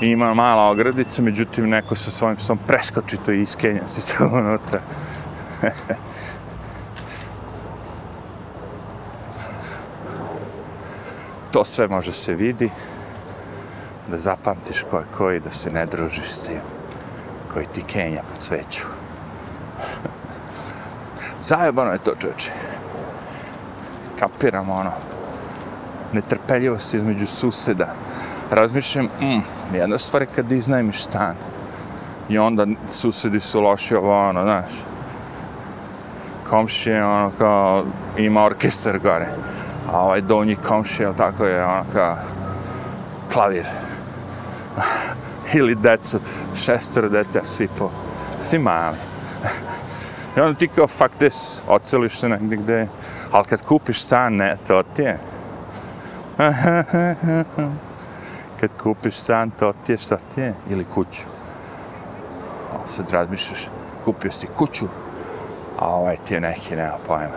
i 0.00 0.06
ima 0.06 0.34
mala 0.34 0.70
ogradica, 0.70 1.22
međutim 1.22 1.68
neko 1.68 1.94
sa 1.94 2.10
svojim 2.10 2.36
psom 2.36 2.58
preskoči 2.66 3.16
to 3.16 3.32
i 3.32 3.42
iskenja 3.42 3.86
se 3.86 4.16
to 4.16 4.24
unutra. 4.38 4.80
to 11.52 11.64
sve 11.64 11.88
može 11.88 12.12
se 12.12 12.34
vidi, 12.34 12.70
da 14.10 14.18
zapamtiš 14.18 14.82
ko 14.90 14.98
je 14.98 15.04
koji, 15.16 15.40
da 15.40 15.50
se 15.50 15.70
ne 15.70 15.86
družiš 15.86 16.30
s 16.30 16.46
tim 16.46 16.60
koji 17.52 17.66
ti 17.66 17.82
kenja 17.82 18.22
po 18.22 18.40
cveću. 18.40 18.84
Zajebano 21.48 21.92
je 21.92 21.98
to, 21.98 22.14
čoče. 22.18 22.50
Kapiramo 24.18 24.74
ono, 24.74 24.90
netrpeljivost 26.12 26.94
između 26.94 27.26
suseda. 27.26 27.94
Razmišljam, 28.50 29.04
mm, 29.04 29.76
jedna 29.76 29.98
stvar 29.98 30.22
je 30.22 30.28
kad 30.34 30.52
iznajmiš 30.52 31.04
stan. 31.04 31.34
I 32.28 32.38
onda 32.38 32.66
susedi 32.90 33.40
su 33.40 33.60
loši 33.60 33.94
ovo, 33.94 34.28
ono, 34.28 34.42
znaš. 34.42 34.70
Komšije, 36.50 37.04
ono, 37.04 37.32
kao, 37.38 37.84
ima 38.16 38.44
orkestar 38.44 38.98
gore. 38.98 39.28
A 39.92 40.00
ovaj 40.00 40.20
donji 40.20 40.56
komšija, 40.56 41.12
tako 41.12 41.44
je, 41.44 41.64
ono, 41.64 41.84
kao, 41.92 42.16
klavir. 43.32 43.64
Ili 45.58 45.74
decu, 45.74 46.20
šestoro 46.54 47.08
deca, 47.08 47.44
svi 47.44 47.68
po, 47.78 47.90
svi 48.42 48.58
mali. 48.58 48.96
I 50.36 50.40
onda 50.40 50.58
ti 50.58 50.68
kao, 50.68 50.86
fuck 50.86 51.14
this, 51.18 51.62
oceliš 51.68 52.18
se 52.18 52.28
negdje 52.28 52.58
gde, 52.58 52.88
ali 53.32 53.44
kad 53.44 53.62
kupiš 53.62 54.02
stan, 54.02 54.36
ne, 54.36 54.56
to 54.66 54.82
ti 54.82 55.02
je. 55.02 55.18
kad 58.60 58.70
kupiš 58.82 59.14
stan, 59.14 59.50
to 59.50 59.72
ti 59.86 59.92
je, 59.92 59.98
šta 59.98 60.16
ti 60.16 60.40
je, 60.40 60.54
ili 60.70 60.84
kuću. 60.84 61.22
O, 62.72 62.88
sad 62.88 63.10
razmišljaš, 63.10 63.68
kupio 64.04 64.32
si 64.32 64.46
kuću, 64.46 64.86
a 65.78 65.88
ovaj 65.88 66.16
ti 66.26 66.34
je 66.34 66.40
neki, 66.40 66.76
nema 66.76 66.96
pojma. 67.06 67.36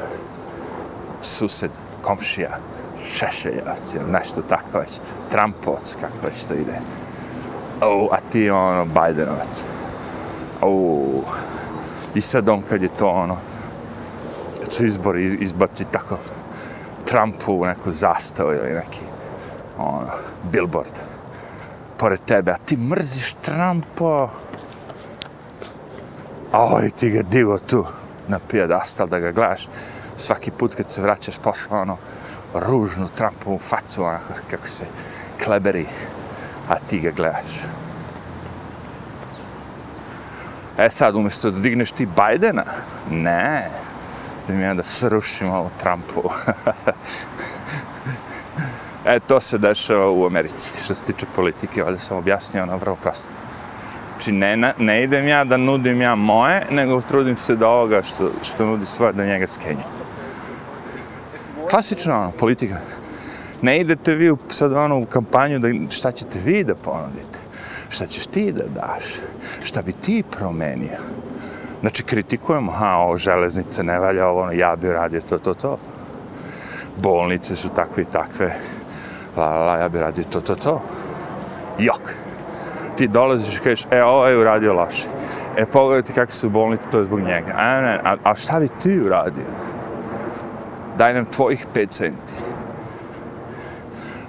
Sused, 1.22 1.72
komšija, 2.02 2.58
šešeljac, 3.06 3.94
ili 3.94 4.12
nešto 4.12 4.42
tako 4.42 4.80
već, 4.80 5.00
Trumpovac, 5.30 5.96
kako 6.02 6.26
već 6.26 6.44
to 6.44 6.54
ide. 6.54 6.80
O, 7.82 8.10
a 8.12 8.18
ti 8.32 8.50
ono, 8.50 8.86
Bidenovac. 8.86 9.64
O, 10.62 11.04
I 12.16 12.22
sad 12.22 12.50
on 12.50 12.62
kad 12.70 12.82
je 12.82 12.90
to 12.98 13.10
ono, 13.10 13.38
kad 14.60 14.74
su 14.74 14.86
izbori 14.86 15.38
izbaci 15.40 15.86
tako 15.92 16.18
Trumpu 17.10 17.54
u 17.54 17.66
neku 17.66 17.92
zastavu 17.92 18.54
ili 18.54 18.74
neki 18.74 19.02
ono, 19.78 20.08
billboard 20.52 20.92
pored 21.98 22.20
tebe, 22.20 22.52
a 22.52 22.58
ti 22.66 22.78
mrziš 22.78 23.34
Trumpa. 23.34 24.30
A 26.52 26.64
ovaj 26.64 26.90
ti 26.90 27.10
ga 27.10 27.22
divo 27.22 27.58
tu 27.58 27.86
na 28.28 28.40
pijedastal 28.40 29.08
da 29.08 29.20
ga 29.20 29.32
gledaš 29.32 29.68
svaki 30.18 30.52
put 30.52 30.76
kad 30.76 30.90
se 30.90 31.02
vraćaš 31.02 31.38
posle 31.38 31.78
ono 31.78 31.98
ružnu 32.54 33.08
Trumpovu 33.08 33.60
facu, 33.60 34.04
onako 34.04 34.34
kako 34.50 34.68
se 34.68 34.86
kleberi, 35.44 35.86
a 36.70 36.76
ti 36.90 37.00
ga 37.00 37.12
gledaš. 37.12 37.64
E 40.78 40.90
sad, 40.90 41.16
umjesto 41.16 41.52
da 41.52 41.60
digneš 41.60 41.92
ti 41.92 42.06
Bajdena, 42.06 42.66
ne, 43.12 43.70
da 44.58 44.64
ja 44.64 44.74
da 44.74 44.84
srušimo 44.84 45.56
ovo 45.56 45.70
Trumpu. 45.82 46.30
e, 49.06 49.20
to 49.20 49.40
se 49.40 49.58
dešava 49.58 50.12
u 50.12 50.26
Americi, 50.26 50.84
što 50.84 50.96
se 50.96 51.06
tiče 51.06 51.26
politike, 51.36 51.84
ovdje 51.84 52.00
sam 52.00 52.18
objasnio 52.18 52.64
ono 52.64 52.78
vrlo 52.78 52.96
prosto. 52.96 53.30
Znači, 54.12 54.32
ne, 54.32 54.74
ne 54.78 55.04
idem 55.04 55.28
ja 55.28 55.44
da 55.44 55.58
nudim 55.58 56.02
ja 56.02 56.16
moje, 56.16 56.66
nego 56.72 57.02
trudim 57.02 57.36
se 57.36 57.56
da 57.56 57.68
ovoga 57.68 58.04
što, 58.04 58.32
što 58.44 58.66
nudi 58.66 58.86
svoje, 58.86 59.14
da 59.14 59.26
njega 59.26 59.48
skenje. 59.48 59.84
Klasično, 61.70 62.16
ono, 62.16 62.32
politika. 62.32 62.78
Ne 63.62 63.80
idete 63.80 64.16
vi 64.16 64.36
sad 64.50 64.74
ono 64.74 65.00
u 65.00 65.06
kampanju 65.06 65.60
da 65.60 65.68
šta 65.90 66.12
ćete 66.12 66.40
vi 66.40 66.64
da 66.64 66.76
ponudite 66.76 67.40
šta 67.90 68.06
ćeš 68.06 68.28
ti 68.28 68.52
da 68.52 68.64
daš, 68.64 69.04
šta 69.64 69.82
bi 69.82 69.94
ti 69.94 70.24
promenio. 70.32 70.98
Znači, 71.82 72.04
kritikujemo, 72.04 72.72
ha, 72.72 72.96
ovo 72.96 73.18
železnice 73.18 73.84
ne 73.84 74.00
valja, 74.00 74.28
ovo, 74.28 74.42
ono, 74.42 74.52
ja 74.52 74.76
bi 74.76 74.92
radio 74.92 75.22
to, 75.22 75.38
to, 75.40 75.54
to. 75.54 75.78
Bolnice 76.98 77.56
su 77.56 77.70
takve 77.70 78.04
i 78.04 78.06
takve, 78.06 78.56
la, 79.38 79.50
la, 79.50 79.66
la, 79.66 79.78
ja 79.78 79.90
bi 79.90 80.00
radio 80.00 80.24
to, 80.24 80.42
to, 80.42 80.56
to. 80.56 80.82
Jok. 81.80 82.14
Ti 82.96 83.08
dolaziš 83.08 83.58
i 83.58 83.60
kažeš, 83.60 83.86
e, 83.92 84.04
ovo 84.04 84.28
je 84.28 84.40
uradio 84.40 84.74
loše. 84.74 85.08
E, 85.58 85.66
pogledaj 85.66 86.04
ti 86.04 86.14
kakve 86.14 86.34
su 86.34 86.50
bolnice, 86.50 86.90
to 86.90 86.98
je 87.00 87.06
zbog 87.06 87.20
njega. 87.20 87.54
A, 87.56 87.82
ne, 87.82 88.00
a, 88.04 88.16
a 88.24 88.36
šta 88.36 88.60
bi 88.60 88.70
ti 88.82 89.02
uradio? 89.06 89.46
Daj 90.98 91.14
nam 91.14 91.26
tvojih 91.26 91.68
5 91.76 91.90
centi. 91.90 92.34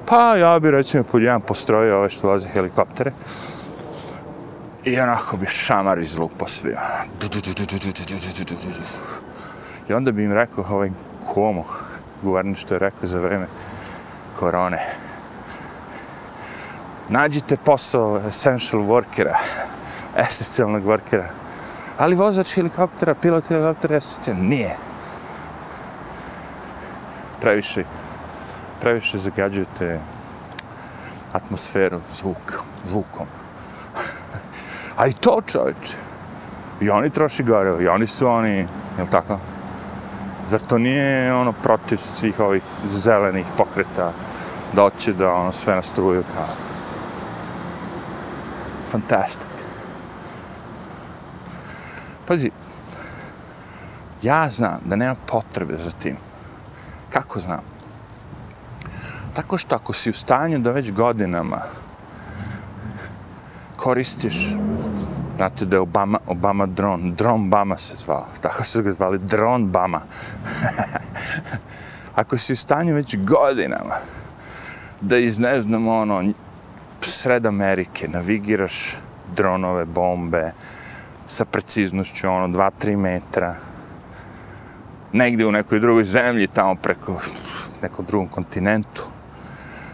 Pa 0.07 0.37
ja 0.37 0.59
bi 0.61 0.71
recimo 0.71 1.05
pod 1.05 1.23
jedan 1.23 1.41
postrojio 1.41 1.99
ove 1.99 2.11
što 2.11 2.29
voze 2.29 2.49
helikoptere. 2.49 3.13
I 4.85 5.01
onako 5.01 5.37
bi 5.37 5.47
šamar 5.47 5.99
izlupo 5.99 6.47
sve. 6.47 6.75
I 9.89 9.93
onda 9.93 10.13
bi 10.13 10.25
im 10.25 10.33
rekao 10.33 10.65
ovaj 10.71 10.91
komo, 11.27 11.65
guverner 12.23 12.57
što 12.57 12.75
je 12.75 12.79
rekao 12.79 13.09
za 13.09 13.21
vreme 13.21 13.47
korone. 14.39 14.87
Nađite 17.09 17.57
posao 17.57 18.21
essential 18.29 18.83
workera, 18.83 19.35
esencijalnog 20.17 20.85
workera. 20.85 21.27
Ali 21.99 22.17
vozač 22.17 22.55
helikoptera, 22.55 23.15
pilot 23.15 23.47
helikoptera, 23.47 23.97
esencijalnog, 23.97 24.47
nije. 24.47 24.77
Previše 27.41 27.85
previše 28.81 29.19
zagađujete 29.19 30.01
atmosferu 31.33 32.01
zvuk, 32.13 32.63
zvukom. 32.87 33.27
A 35.01 35.07
i 35.07 35.13
to 35.13 35.41
čovječe. 35.47 35.97
I 36.81 36.91
oni 36.91 37.11
troši 37.11 37.43
gore, 37.43 37.85
i 37.85 37.89
oni 37.89 38.07
su 38.07 38.29
oni, 38.29 38.57
je 38.99 39.07
tako? 39.11 39.39
Zar 40.49 40.61
to 40.61 40.79
nije 40.79 41.35
ono 41.35 41.53
protiv 41.53 41.97
svih 41.97 42.41
ovih 42.41 42.63
zelenih 42.89 43.47
pokreta 43.57 44.13
da 44.73 44.83
hoće 44.83 45.13
da 45.13 45.33
ono 45.33 45.53
sve 45.53 45.75
nastruju 45.75 46.23
kao... 46.35 46.47
Fantastic. 48.89 49.49
Pazi, 52.27 52.51
ja 54.23 54.49
znam 54.49 54.81
da 54.85 54.97
nema 54.97 55.15
potrebe 55.27 55.77
za 55.77 55.91
tim. 55.91 56.17
Kako 57.11 57.39
znam? 57.39 57.61
Tako 59.35 59.59
što 59.59 59.75
ako 59.75 59.93
si 59.93 60.11
u 60.11 60.15
stanju 60.15 60.59
da 60.59 60.71
već 60.71 60.93
godinama 60.93 61.61
koristiš, 63.81 64.57
znate 65.41 65.65
da 65.65 65.77
je 65.77 65.81
Obama, 65.81 66.19
Obama 66.27 66.67
dron, 66.67 67.15
dron 67.15 67.51
Bama 67.51 67.79
se 67.79 67.97
zvao, 67.97 68.27
tako 68.41 68.65
su 68.65 68.83
ga 68.83 68.93
zvali, 68.93 69.19
dron 69.19 69.71
Bama. 69.71 70.01
ako 72.21 72.39
si 72.39 72.53
u 72.53 72.57
stanju 72.57 72.95
već 72.95 73.17
godinama 73.19 73.95
da 75.01 75.17
iz, 75.17 75.39
ne 75.39 75.61
znam, 75.61 75.89
ono, 75.89 76.33
sred 77.01 77.47
Amerike 77.47 78.09
navigiraš 78.09 78.97
dronove, 79.37 79.85
bombe, 79.85 80.53
sa 81.27 81.45
preciznošću, 81.45 82.29
ono, 82.29 82.49
2-3 82.49 82.97
metra, 82.97 83.55
negdje 85.13 85.47
u 85.47 85.53
nekoj 85.53 85.81
drugoj 85.81 86.05
zemlji, 86.05 86.47
tamo 86.47 86.75
preko 86.75 87.21
nekom 87.83 88.05
drugom 88.05 88.29
kontinentu, 88.29 89.09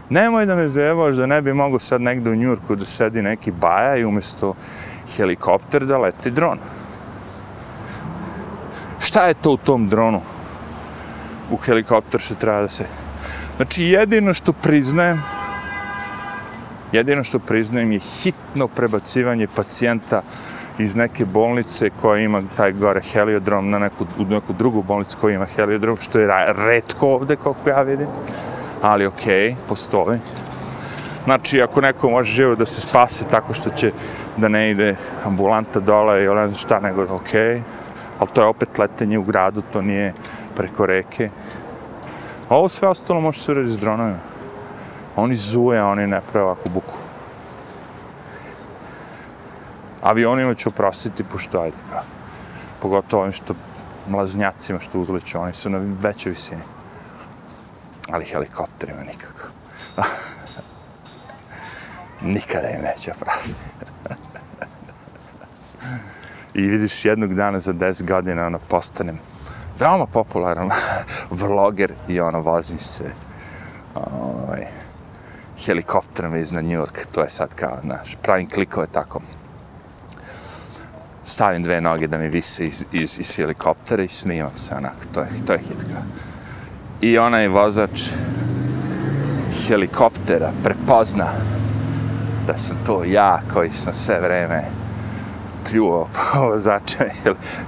nemoj 0.09 0.45
da 0.45 0.55
me 0.55 0.69
zevaš 0.69 1.15
da 1.15 1.25
ne 1.25 1.41
bi 1.41 1.53
mogo 1.53 1.79
sad 1.79 2.01
negde 2.01 2.29
u 2.29 2.35
Njurku 2.35 2.75
da 2.75 2.85
sedi 2.85 3.21
neki 3.21 3.51
baja 3.51 3.97
i 3.97 4.05
umjesto 4.05 4.55
helikopter 5.17 5.85
da 5.85 5.97
leti 5.97 6.31
dron. 6.31 6.59
Šta 8.99 9.27
je 9.27 9.33
to 9.33 9.51
u 9.51 9.57
tom 9.57 9.87
dronu? 9.89 10.21
U 11.51 11.57
helikopter 11.57 12.21
što 12.21 12.35
treba 12.35 12.61
da 12.61 12.67
se... 12.67 12.85
Znači, 13.57 13.83
jedino 13.83 14.33
što 14.33 14.53
priznajem, 14.53 15.23
jedino 16.91 17.23
što 17.23 17.39
priznajem 17.39 17.91
je 17.91 17.99
hitno 17.99 18.67
prebacivanje 18.67 19.47
pacijenta 19.55 20.21
iz 20.77 20.95
neke 20.95 21.25
bolnice 21.25 21.89
koja 22.01 22.21
ima 22.21 22.43
taj 22.57 22.71
gore 22.71 23.01
heliodrom 23.01 23.69
na 23.69 23.79
neku, 23.79 24.05
u 24.19 24.23
neku 24.23 24.53
drugu 24.53 24.83
bolnicu 24.83 25.17
koja 25.21 25.35
ima 25.35 25.45
heliodrom, 25.45 25.97
što 26.01 26.19
je 26.19 26.29
redko 26.53 27.07
ovde, 27.07 27.35
koliko 27.35 27.69
ja 27.69 27.81
vidim 27.81 28.07
ali 28.81 29.05
okej, 29.05 29.49
okay, 29.49 29.55
postoji. 29.67 30.19
Znači, 31.23 31.61
ako 31.61 31.81
neko 31.81 32.09
može 32.09 32.31
živo 32.31 32.55
da 32.55 32.65
se 32.65 32.81
spase 32.81 33.25
tako 33.31 33.53
što 33.53 33.69
će 33.69 33.91
da 34.37 34.47
ne 34.47 34.71
ide 34.71 34.95
ambulanta 35.25 35.79
dole 35.79 36.23
ili 36.23 36.25
ne 36.25 36.31
ono 36.31 36.47
znam 36.47 36.57
šta, 36.57 36.79
nego 36.79 37.03
ok, 37.03 37.33
ali 38.19 38.29
to 38.33 38.41
je 38.41 38.47
opet 38.47 38.77
letenje 38.77 39.17
u 39.17 39.23
gradu, 39.23 39.61
to 39.61 39.81
nije 39.81 40.13
preko 40.55 40.85
reke. 40.85 41.29
A 42.49 42.55
ovo 42.55 42.69
sve 42.69 42.87
ostalo 42.87 43.21
može 43.21 43.41
se 43.41 43.51
uraditi 43.51 43.73
s 43.73 43.79
dronovima. 43.79 44.19
Oni 45.15 45.35
zuje, 45.35 45.83
oni 45.83 46.07
ne 46.07 46.21
prave 46.21 46.45
ovakvu 46.45 46.69
buku. 46.73 46.93
Avionima 50.01 50.53
ću 50.53 50.69
oprostiti, 50.69 51.23
pošto 51.23 51.61
ajde 51.61 51.77
kao. 51.91 52.03
Pogotovo 52.81 53.21
ovim 53.21 53.33
što 53.33 53.53
mlaznjacima 54.07 54.79
što 54.79 54.99
uzleću, 54.99 55.39
oni 55.39 55.53
su 55.53 55.69
na 55.69 55.79
većoj 56.01 56.29
visini. 56.29 56.61
Ali 58.11 58.25
helikopterima 58.25 59.01
nikako. 59.03 59.49
Nikada 62.21 62.69
im 62.69 62.81
neće 62.81 63.11
oprostiti. 63.11 63.77
I 66.57 66.61
vidiš 66.61 67.05
jednog 67.05 67.33
dana 67.33 67.59
za 67.59 67.73
10 67.73 68.03
godina 68.03 68.45
ono 68.45 68.59
postanem 68.59 69.19
veoma 69.79 70.05
popularan 70.05 70.69
vloger 71.39 71.93
i 72.07 72.19
ono 72.19 72.41
vozim 72.41 72.79
se 72.79 73.03
ovaj, 73.95 74.61
helikopterom 75.65 76.35
iznad 76.35 76.65
New 76.65 76.81
York, 76.81 77.05
to 77.11 77.21
je 77.21 77.29
sad 77.29 77.53
kao, 77.55 77.77
znaš, 77.81 78.17
pravim 78.21 78.49
klikove 78.49 78.87
tako. 78.91 79.21
Stavim 81.25 81.63
dve 81.63 81.81
noge 81.81 82.07
da 82.07 82.17
mi 82.17 82.29
vise 82.29 82.65
iz, 82.65 82.85
iz, 82.91 83.19
iz 83.19 83.35
helikoptera 83.35 84.03
i 84.03 84.07
snimam 84.07 84.57
se 84.57 84.75
onako, 84.75 85.05
to 85.13 85.19
je, 85.19 85.27
to 85.45 85.53
je 85.53 85.59
hitka. 85.59 86.01
I 87.01 87.17
onaj 87.17 87.47
vozač 87.47 88.09
helikoptera 89.67 90.51
prepozna 90.63 91.27
da 92.47 92.57
sam 92.57 92.77
to 92.85 93.03
ja 93.03 93.41
koji 93.53 93.71
sam 93.71 93.93
sve 93.93 94.19
vreme 94.19 94.86
pljuvao 95.69 96.07
po 96.15 96.39
vozača 96.39 97.03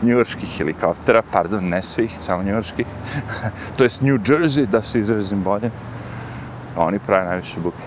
njujorskih 0.02 0.58
helikoptera, 0.58 1.22
pardon, 1.32 1.70
ne 1.70 1.82
svih, 1.82 2.16
samo 2.20 2.44
njujorskih, 2.44 2.86
to 3.78 3.84
jest 3.84 4.02
New 4.02 4.18
Jersey, 4.18 4.66
da 4.66 4.82
se 4.82 5.00
izrazim 5.00 5.44
bolje, 5.44 5.72
oni 6.76 7.00
prave 7.00 7.26
najviše 7.26 7.60
buke. 7.60 7.84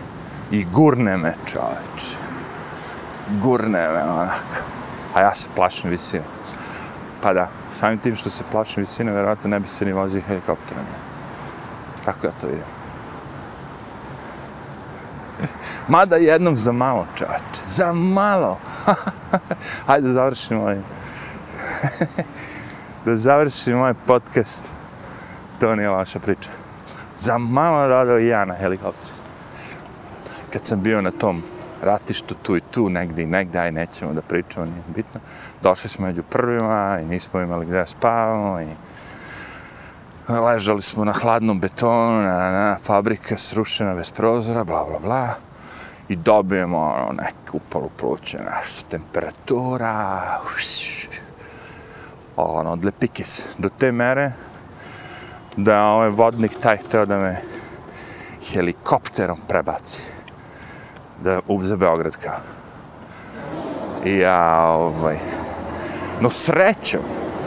I 0.50 0.64
gurne 0.64 1.16
me, 1.16 1.34
čoveč. 1.46 2.14
Gurne 3.40 3.88
me, 3.92 4.02
onako. 4.02 4.64
A 5.14 5.20
ja 5.20 5.34
se 5.34 5.48
plašim 5.54 5.90
visine. 5.90 6.24
Pa 7.22 7.32
da, 7.32 7.48
samim 7.72 7.98
tim 7.98 8.16
što 8.16 8.30
se 8.30 8.44
plašim 8.50 8.82
visine, 8.82 9.12
vjerojatno 9.12 9.50
ne 9.50 9.60
bi 9.60 9.68
se 9.68 9.84
ni 9.84 9.92
vozio 9.92 10.22
helikopterom. 10.26 10.84
Tako 12.04 12.26
ja 12.26 12.32
to 12.40 12.46
vidim. 12.46 12.81
Mada 15.88 16.16
jednom 16.16 16.56
za 16.56 16.72
malo, 16.72 17.06
čač. 17.14 17.64
Za 17.66 17.92
malo. 17.92 18.58
Hajde 19.86 20.06
da 20.08 20.12
završim 20.12 20.58
ovaj. 20.58 20.78
da 23.04 23.16
završim 23.16 23.78
ovaj 23.78 23.94
podcast. 24.06 24.70
To 25.60 25.76
nije 25.76 25.88
vaša 25.88 26.18
priča. 26.18 26.50
Za 27.16 27.38
malo 27.38 27.86
radao 27.88 28.18
i 28.18 28.28
ja 28.28 28.44
na 28.44 28.54
helikopteru. 28.54 29.12
Kad 30.52 30.66
sam 30.66 30.82
bio 30.82 31.00
na 31.00 31.10
tom 31.10 31.42
ratištu 31.82 32.34
tu 32.42 32.56
i 32.56 32.60
tu, 32.60 32.88
negdje 32.88 33.24
i 33.24 33.26
negdje, 33.26 33.60
aj 33.60 33.72
nećemo 33.72 34.12
da 34.12 34.22
pričamo, 34.22 34.66
nije 34.66 34.82
bitno. 34.94 35.20
Došli 35.62 35.90
smo 35.90 36.06
među 36.06 36.22
prvima 36.22 36.98
i 37.02 37.04
nismo 37.04 37.40
imali 37.40 37.66
gdje 37.66 37.86
spavamo 37.86 38.60
i 38.60 38.66
ležali 40.28 40.82
smo 40.82 41.04
na 41.04 41.12
hladnom 41.12 41.60
betonu, 41.60 42.22
na, 42.22 42.50
na 42.50 42.76
fabrika 42.84 43.36
srušena 43.36 43.94
bez 43.94 44.12
prozora, 44.12 44.64
bla, 44.64 44.84
bla, 44.84 44.98
bla. 44.98 45.28
I 46.08 46.16
dobijemo 46.16 46.78
ono, 46.78 47.12
neku 47.12 47.56
upalu 47.56 47.90
pluće, 47.96 48.38
nešto, 48.38 48.90
temperatura, 48.90 50.20
uš, 50.56 51.08
ono, 52.36 52.70
od 52.72 52.84
lepikis. 52.84 53.46
Do 53.58 53.68
te 53.68 53.92
mere 53.92 54.32
da 55.56 55.84
ovaj 55.84 56.08
vodnik 56.08 56.52
taj 56.60 56.76
hteo 56.76 57.06
da 57.06 57.18
me 57.18 57.36
helikopterom 58.52 59.38
prebaci. 59.48 60.02
Da 61.20 61.40
ubze 61.48 61.76
Beograd 61.76 62.16
kao. 62.16 62.38
I 64.04 64.18
ja, 64.18 64.62
ovaj... 64.62 65.16
No 66.20 66.30
srećom, 66.30 67.00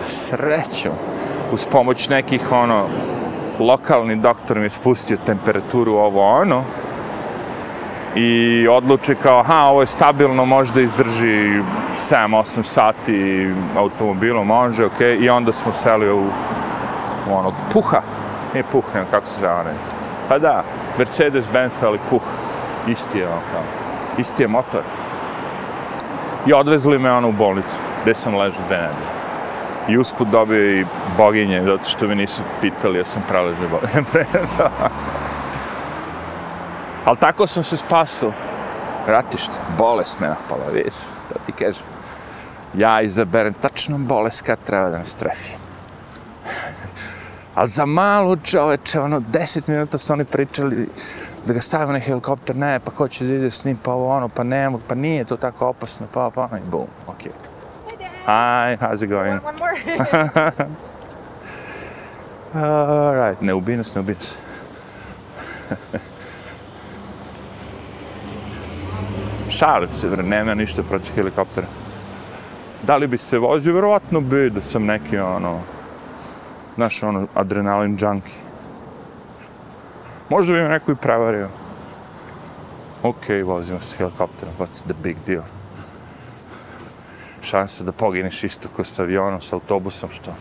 srećom, 0.07 0.93
uz 1.51 1.65
pomoć 1.65 2.09
nekih 2.09 2.51
ono 2.51 2.85
lokalni 3.59 4.15
doktor 4.15 4.57
mi 4.57 4.63
je 4.63 4.69
spustio 4.69 5.17
temperaturu 5.25 5.93
ovo 5.93 6.27
ono 6.27 6.63
i 8.15 8.67
odluči 8.67 9.15
kao 9.15 9.39
aha 9.39 9.59
ovo 9.63 9.81
je 9.81 9.87
stabilno 9.87 10.45
možda 10.45 10.81
izdrži 10.81 11.61
7-8 11.97 12.63
sati 12.63 13.53
automobilom 13.77 14.47
može 14.47 14.85
ok 14.85 15.01
i 15.19 15.29
onda 15.29 15.51
smo 15.51 15.71
seli 15.71 16.11
u, 16.11 16.23
u 17.29 17.35
onog 17.37 17.53
puha. 17.73 18.01
Ne 18.53 18.63
puh 18.71 18.83
nema 18.93 19.05
kako 19.11 19.25
se 19.25 19.39
zove 19.41 19.73
pa 20.29 20.39
da 20.39 20.63
Mercedes 20.97 21.45
Benz 21.53 21.83
ali 21.83 21.99
puh. 22.09 22.21
Isti 22.87 23.19
je 23.19 23.27
ono 23.27 23.41
kao 23.51 23.61
isti 24.17 24.43
je 24.43 24.47
motor. 24.47 24.81
I 26.47 26.53
odvezli 26.53 26.99
me 26.99 27.11
ono 27.11 27.29
u 27.29 27.31
bolnicu 27.31 27.77
gde 28.03 28.15
sam 28.15 28.35
ležao 28.35 28.61
dve 28.67 28.77
nedelje. 28.77 29.24
I 29.89 29.97
usput 29.97 30.27
dobio 30.27 30.79
i 30.79 30.85
boginje, 31.17 31.63
zato 31.65 31.89
što 31.89 32.07
mi 32.07 32.15
nisu 32.15 32.41
pitali, 32.61 32.97
ja 32.97 33.05
sam 33.05 33.23
praležio 33.29 33.69
boginje. 33.69 34.25
Ali 37.05 37.17
tako 37.17 37.47
sam 37.47 37.63
se 37.63 37.77
spasao. 37.77 38.31
Ratište, 39.07 39.53
bolest 39.77 40.19
me 40.19 40.27
napala, 40.27 40.71
vidiš, 40.73 40.93
to 41.29 41.35
ti 41.45 41.51
kažem. 41.51 41.83
Ja 42.73 43.01
izaberem 43.01 43.53
tačno 43.53 43.97
bolest 43.97 44.41
kad 44.41 44.59
treba 44.65 44.89
da 44.89 44.97
nas 44.97 45.09
strefi. 45.09 45.57
Ali 47.55 47.69
za 47.69 47.85
malo 47.85 48.35
čoveče, 48.35 48.99
ono, 48.99 49.19
deset 49.19 49.67
minuta 49.67 49.97
su 49.97 50.13
oni 50.13 50.25
pričali 50.25 50.89
da 51.45 51.53
ga 51.53 51.61
stavimo 51.61 51.91
na 51.91 51.99
helikopter, 51.99 52.55
ne, 52.55 52.79
pa 52.79 52.91
ko 52.91 53.07
će 53.07 53.25
da 53.25 53.33
ide 53.33 53.51
s 53.51 53.65
njim, 53.65 53.77
pa 53.83 53.93
ovo 53.93 54.09
ono, 54.09 54.29
pa 54.29 54.43
ne, 54.43 54.71
pa 54.87 54.95
nije 54.95 55.23
to 55.25 55.37
tako 55.37 55.67
opasno, 55.67 56.07
pa 56.13 56.31
pa, 56.35 56.47
pa 56.47 56.57
i 56.57 56.61
bum, 56.65 56.87
okej. 57.07 57.31
Okay. 57.31 57.54
Hi, 58.25 58.75
how's 58.79 59.03
it 59.03 59.07
going? 59.07 59.33
One, 59.33 59.43
one 59.43 59.55
more. 59.57 59.77
All 62.55 63.15
right, 63.15 63.41
nas, 63.41 63.41
ne 63.41 63.53
ubi 63.53 63.75
nas. 63.75 63.95
Šalim 69.49 69.91
se, 69.91 70.09
vre, 70.09 70.23
nema 70.23 70.53
ništa 70.53 70.83
protiv 70.83 71.15
helikoptera. 71.15 71.67
Da 72.83 72.95
li 72.95 73.07
bi 73.07 73.17
se 73.17 73.39
vozio? 73.39 73.73
Vjerovatno 73.73 74.21
bi 74.21 74.49
da 74.49 74.61
sam 74.61 74.85
neki, 74.85 75.17
ono, 75.17 75.61
znaš, 76.75 77.03
ono, 77.03 77.27
adrenalin 77.35 77.97
junkie. 78.01 78.33
Možda 80.29 80.53
bi 80.53 80.61
me 80.61 80.69
neko 80.69 80.91
i 80.91 80.95
prevario. 80.95 81.49
Ok, 83.03 83.25
vozimo 83.45 83.81
se 83.81 83.97
helikopterom, 83.97 84.53
what's 84.59 84.83
the 84.83 84.93
big 85.03 85.17
deal? 85.27 85.43
Šanse 87.45 87.83
da 87.83 87.91
pogineš 87.91 88.43
isto 88.43 88.69
kao 88.75 88.85
s 88.85 88.99
avionom, 88.99 89.41
s 89.41 89.53
autobusom, 89.53 90.09
što 90.09 90.35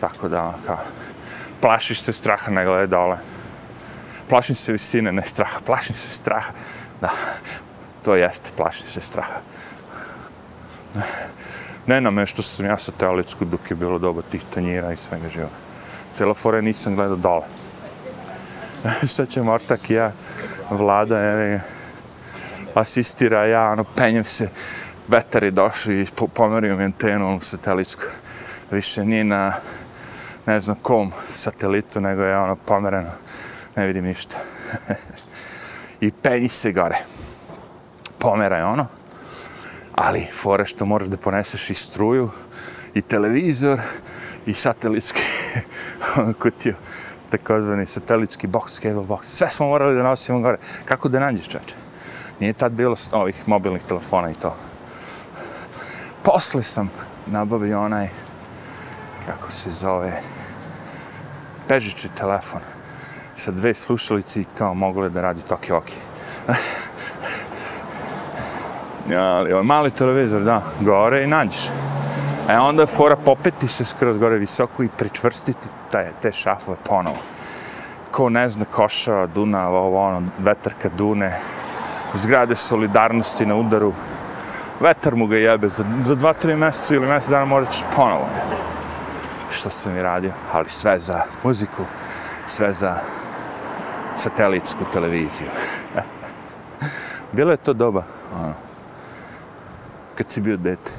tako 0.00 0.28
da, 0.28 0.42
ono, 0.42 0.54
kao, 0.66 0.78
plašiš 1.60 2.00
se 2.00 2.12
straha, 2.12 2.50
ne 2.50 2.64
gledaj 2.64 2.86
dole. 2.86 3.18
Plašim 4.28 4.54
se 4.54 4.72
visine, 4.72 5.12
ne 5.12 5.22
straha, 5.24 5.60
plašim 5.66 5.94
se 5.94 6.14
straha. 6.14 6.52
Da, 7.00 7.10
to 8.04 8.14
jeste, 8.14 8.50
plašim 8.56 8.86
se 8.86 9.00
straha. 9.00 9.40
Ne 11.86 12.00
na 12.00 12.10
me 12.10 12.26
što 12.26 12.42
sam 12.42 12.66
ja 12.66 12.78
sa 12.78 12.92
teolitsku 12.92 13.44
dok 13.44 13.70
je 13.70 13.76
bilo 13.76 13.98
doba 13.98 14.22
tih 14.22 14.44
tanjira 14.54 14.92
i 14.92 14.96
svega 14.96 15.28
živoga. 15.28 15.54
Cijela 16.12 16.34
fora 16.34 16.60
nisam 16.60 16.94
gledao 16.94 17.16
dole. 17.16 17.46
Sad 19.06 19.28
će 19.28 19.42
Mortak 19.42 19.90
i 19.90 19.94
ja, 19.94 20.12
vlada, 20.70 21.20
evo, 21.20 21.60
asistira, 22.74 23.46
ja, 23.46 23.70
ono, 23.70 23.84
penjem 23.84 24.24
se, 24.24 24.50
vetar 25.08 25.44
je 25.44 25.50
došao 25.50 25.92
i 25.92 26.06
pomerio 26.34 26.76
mi 26.76 26.84
antenu 26.84 27.36
u 27.36 27.40
satelitsku. 27.40 28.02
Više 28.70 29.04
nije 29.04 29.24
na 29.24 29.52
ne 30.46 30.60
znam 30.60 30.76
kom 30.82 31.12
satelitu, 31.34 32.00
nego 32.00 32.22
je 32.22 32.38
ono 32.38 32.56
pomereno. 32.56 33.10
Ne 33.76 33.86
vidim 33.86 34.04
ništa. 34.04 34.36
I 36.00 36.10
penji 36.10 36.48
se 36.48 36.72
gore. 36.72 36.98
Pomera 38.18 38.56
je 38.56 38.64
ono. 38.64 38.86
Ali 39.94 40.26
fore 40.32 40.66
što 40.66 40.86
moraš 40.86 41.08
da 41.08 41.16
poneseš 41.16 41.70
i 41.70 41.74
struju, 41.74 42.30
i 42.94 43.02
televizor, 43.02 43.80
i 44.46 44.54
satelitski 44.54 45.22
ono 46.16 46.32
kutiju 46.32 46.74
takozvani 47.30 47.86
satelitski 47.86 48.46
box, 48.46 48.80
cable 48.80 49.04
box. 49.04 49.22
Sve 49.22 49.50
smo 49.50 49.66
morali 49.66 49.94
da 49.94 50.02
nosimo 50.02 50.40
gore. 50.40 50.58
Kako 50.84 51.08
da 51.08 51.20
nađeš 51.20 51.48
čače? 51.48 51.74
Nije 52.40 52.52
tad 52.52 52.72
bilo 52.72 52.96
ovih 53.12 53.48
mobilnih 53.48 53.82
telefona 53.82 54.30
i 54.30 54.34
to 54.34 54.67
posle 56.32 56.62
sam 56.62 56.90
nabavio 57.26 57.80
onaj, 57.80 58.08
kako 59.26 59.50
se 59.50 59.70
zove, 59.70 60.22
pežiči 61.68 62.08
telefon 62.08 62.60
sa 63.36 63.50
dve 63.50 63.74
slušalice 63.74 64.40
i 64.40 64.46
kao 64.58 64.74
mogle 64.74 65.08
da 65.08 65.20
radi 65.20 65.42
toke 65.42 65.74
oke. 65.74 65.94
Ali 69.16 69.52
ovaj 69.52 69.64
mali 69.64 69.90
televizor, 69.90 70.42
da, 70.42 70.62
gore 70.80 71.24
i 71.24 71.26
nađeš. 71.26 71.68
E 72.48 72.58
onda 72.58 72.82
je 72.82 72.86
fora 72.86 73.16
popeti 73.16 73.68
se 73.68 73.84
skroz 73.84 74.18
gore 74.18 74.38
visoko 74.38 74.82
i 74.82 74.88
pričvrstiti 74.88 75.68
te, 75.90 76.12
te 76.22 76.32
šafove 76.32 76.76
ponovo. 76.88 77.18
Ko 78.10 78.28
ne 78.28 78.48
zna 78.48 78.64
koša, 78.64 79.26
Dunav, 79.26 79.74
ovo 79.74 80.02
ono, 80.02 80.22
vetarka 80.38 80.88
Dune, 80.88 81.40
zgrade 82.14 82.56
solidarnosti 82.56 83.46
na 83.46 83.54
udaru, 83.54 83.92
vetar 84.80 85.16
mu 85.16 85.26
ga 85.26 85.36
jebe, 85.36 85.68
za, 85.68 85.84
za 86.04 86.14
dva, 86.14 86.32
tri 86.32 86.56
mjeseca 86.56 86.94
ili 86.94 87.06
mjesec 87.06 87.30
dana 87.30 87.44
morat 87.44 87.70
ćeš 87.70 87.82
ponovo. 87.96 88.28
Što 89.50 89.70
sam 89.70 89.96
i 89.96 90.02
radio, 90.02 90.32
ali 90.52 90.68
sve 90.68 90.98
za 90.98 91.22
muziku, 91.44 91.84
sve 92.46 92.72
za 92.72 92.96
satelitsku 94.16 94.84
televiziju. 94.92 95.48
Bilo 97.32 97.50
je 97.50 97.56
to 97.56 97.72
doba, 97.72 98.02
ono, 98.34 98.54
kad 100.14 100.30
si 100.30 100.40
bio 100.40 100.56
dete, 100.56 100.90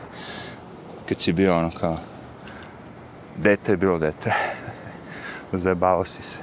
kad 1.09 1.21
si 1.21 1.33
bio 1.33 1.57
ono 1.57 1.71
kao, 1.79 1.97
dete 3.37 3.71
je 3.71 3.77
bilo 3.77 3.99
dete, 3.99 4.33
zajebao 5.51 6.05
si 6.05 6.21
se, 6.21 6.39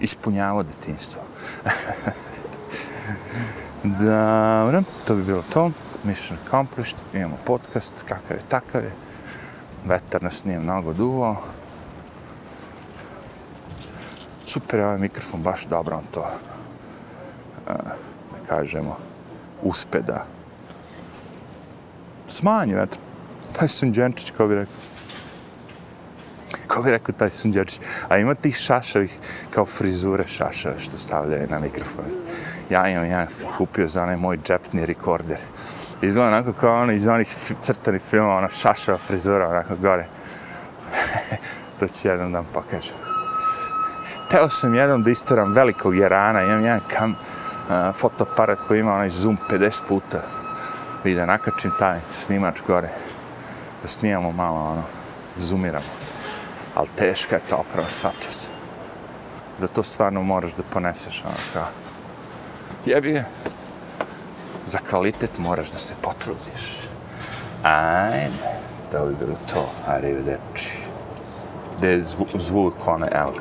ispunjavao 0.00 0.62
detinstvo. 0.62 1.22
Dobro, 3.84 4.82
to 5.06 5.16
bi 5.16 5.22
bilo 5.22 5.42
to. 5.52 5.70
Mission 6.04 6.38
accomplished, 6.46 6.96
imamo 7.14 7.36
podcast, 7.44 8.02
kakav 8.02 8.36
je, 8.36 8.42
takav 8.48 8.84
je. 8.84 8.92
Vetar 9.86 10.22
nas 10.22 10.44
nije 10.44 10.58
mnogo 10.58 10.92
duvao. 10.92 11.36
Super 14.46 14.80
je 14.80 14.86
ovaj 14.86 14.98
mikrofon, 14.98 15.42
baš 15.42 15.66
dobro 15.66 15.96
on 15.96 16.04
to, 16.10 16.26
eh, 17.68 17.72
da 18.32 18.46
kažemo, 18.48 18.96
uspe 19.62 20.00
da 20.00 20.26
smanji 22.28 22.74
vetar. 22.74 22.98
Taj 23.58 23.68
sunđenčić, 23.68 24.30
kao 24.36 24.48
bi 24.48 24.54
rekao. 24.54 24.74
Kao 26.66 26.82
bi 26.82 26.90
rekao 26.90 27.14
taj 27.18 27.30
sunđenčić. 27.30 27.80
A 28.08 28.18
ima 28.18 28.34
tih 28.34 28.56
šašavih, 28.56 29.18
kao 29.50 29.66
frizure 29.66 30.26
šašave 30.26 30.78
što 30.78 30.96
stavljaju 30.96 31.48
na 31.50 31.58
mikrofon 31.58 32.04
ja 32.70 32.88
imam, 32.88 33.06
ja 33.06 33.30
sam 33.30 33.50
kupio 33.58 33.88
za 33.88 34.02
onaj 34.02 34.16
moj 34.16 34.38
džepni 34.44 34.86
rekorder. 34.86 35.38
Izgleda 36.02 36.28
onako 36.28 36.52
kao 36.52 36.82
ono 36.82 36.92
iz 36.92 37.06
onih 37.06 37.28
crtanih 37.60 38.02
filmova, 38.02 38.36
ona 38.36 38.48
šašava 38.48 38.98
frizura, 38.98 39.48
onako 39.48 39.76
gore. 39.76 40.06
to 41.80 41.88
ću 41.88 42.08
jednom 42.08 42.32
da 42.32 42.38
vam 42.38 42.46
pokažem. 42.52 42.96
Teo 44.30 44.48
sam 44.48 44.74
jednom 44.74 45.02
da 45.02 45.10
istoram 45.10 45.52
velikog 45.52 45.96
jerana, 45.96 46.42
imam 46.42 46.64
jedan 46.64 46.80
kam, 46.88 47.10
uh, 47.10 47.94
fotoaparat 47.94 48.60
koji 48.60 48.80
ima 48.80 48.94
onaj 48.94 49.10
zoom 49.10 49.38
50 49.50 49.80
puta. 49.88 50.22
I 51.04 51.14
da 51.14 51.26
nakačim 51.26 51.70
taj 51.78 52.00
snimač 52.10 52.60
gore, 52.66 52.88
da 53.82 53.88
snimamo 53.88 54.32
malo, 54.32 54.70
ono, 54.70 54.82
zoomiramo. 55.36 55.86
Ali 56.74 56.88
teška 56.96 57.36
je 57.36 57.42
to 57.48 57.56
oprava, 57.56 57.90
shvatio 57.90 58.30
se. 58.30 58.50
Zato 59.58 59.82
stvarno 59.82 60.22
moraš 60.22 60.52
da 60.52 60.62
poneseš, 60.72 61.22
ono, 61.24 61.34
kao, 61.52 61.66
jebi 62.86 63.12
ga. 63.12 63.24
Za 64.66 64.78
kvalitet 64.78 65.38
moraš 65.38 65.70
da 65.70 65.78
se 65.78 65.94
potrudiš. 66.02 66.88
Ajde, 67.62 68.30
to 68.92 69.06
bi 69.06 69.14
bilo 69.20 69.36
to. 69.52 69.70
Arrivederci. 69.86 70.70
Gde 71.78 71.88
je 71.88 72.04
zvu, 72.04 72.26
zvuk, 72.34 72.86
one, 72.86 73.08
evo. 73.12 73.32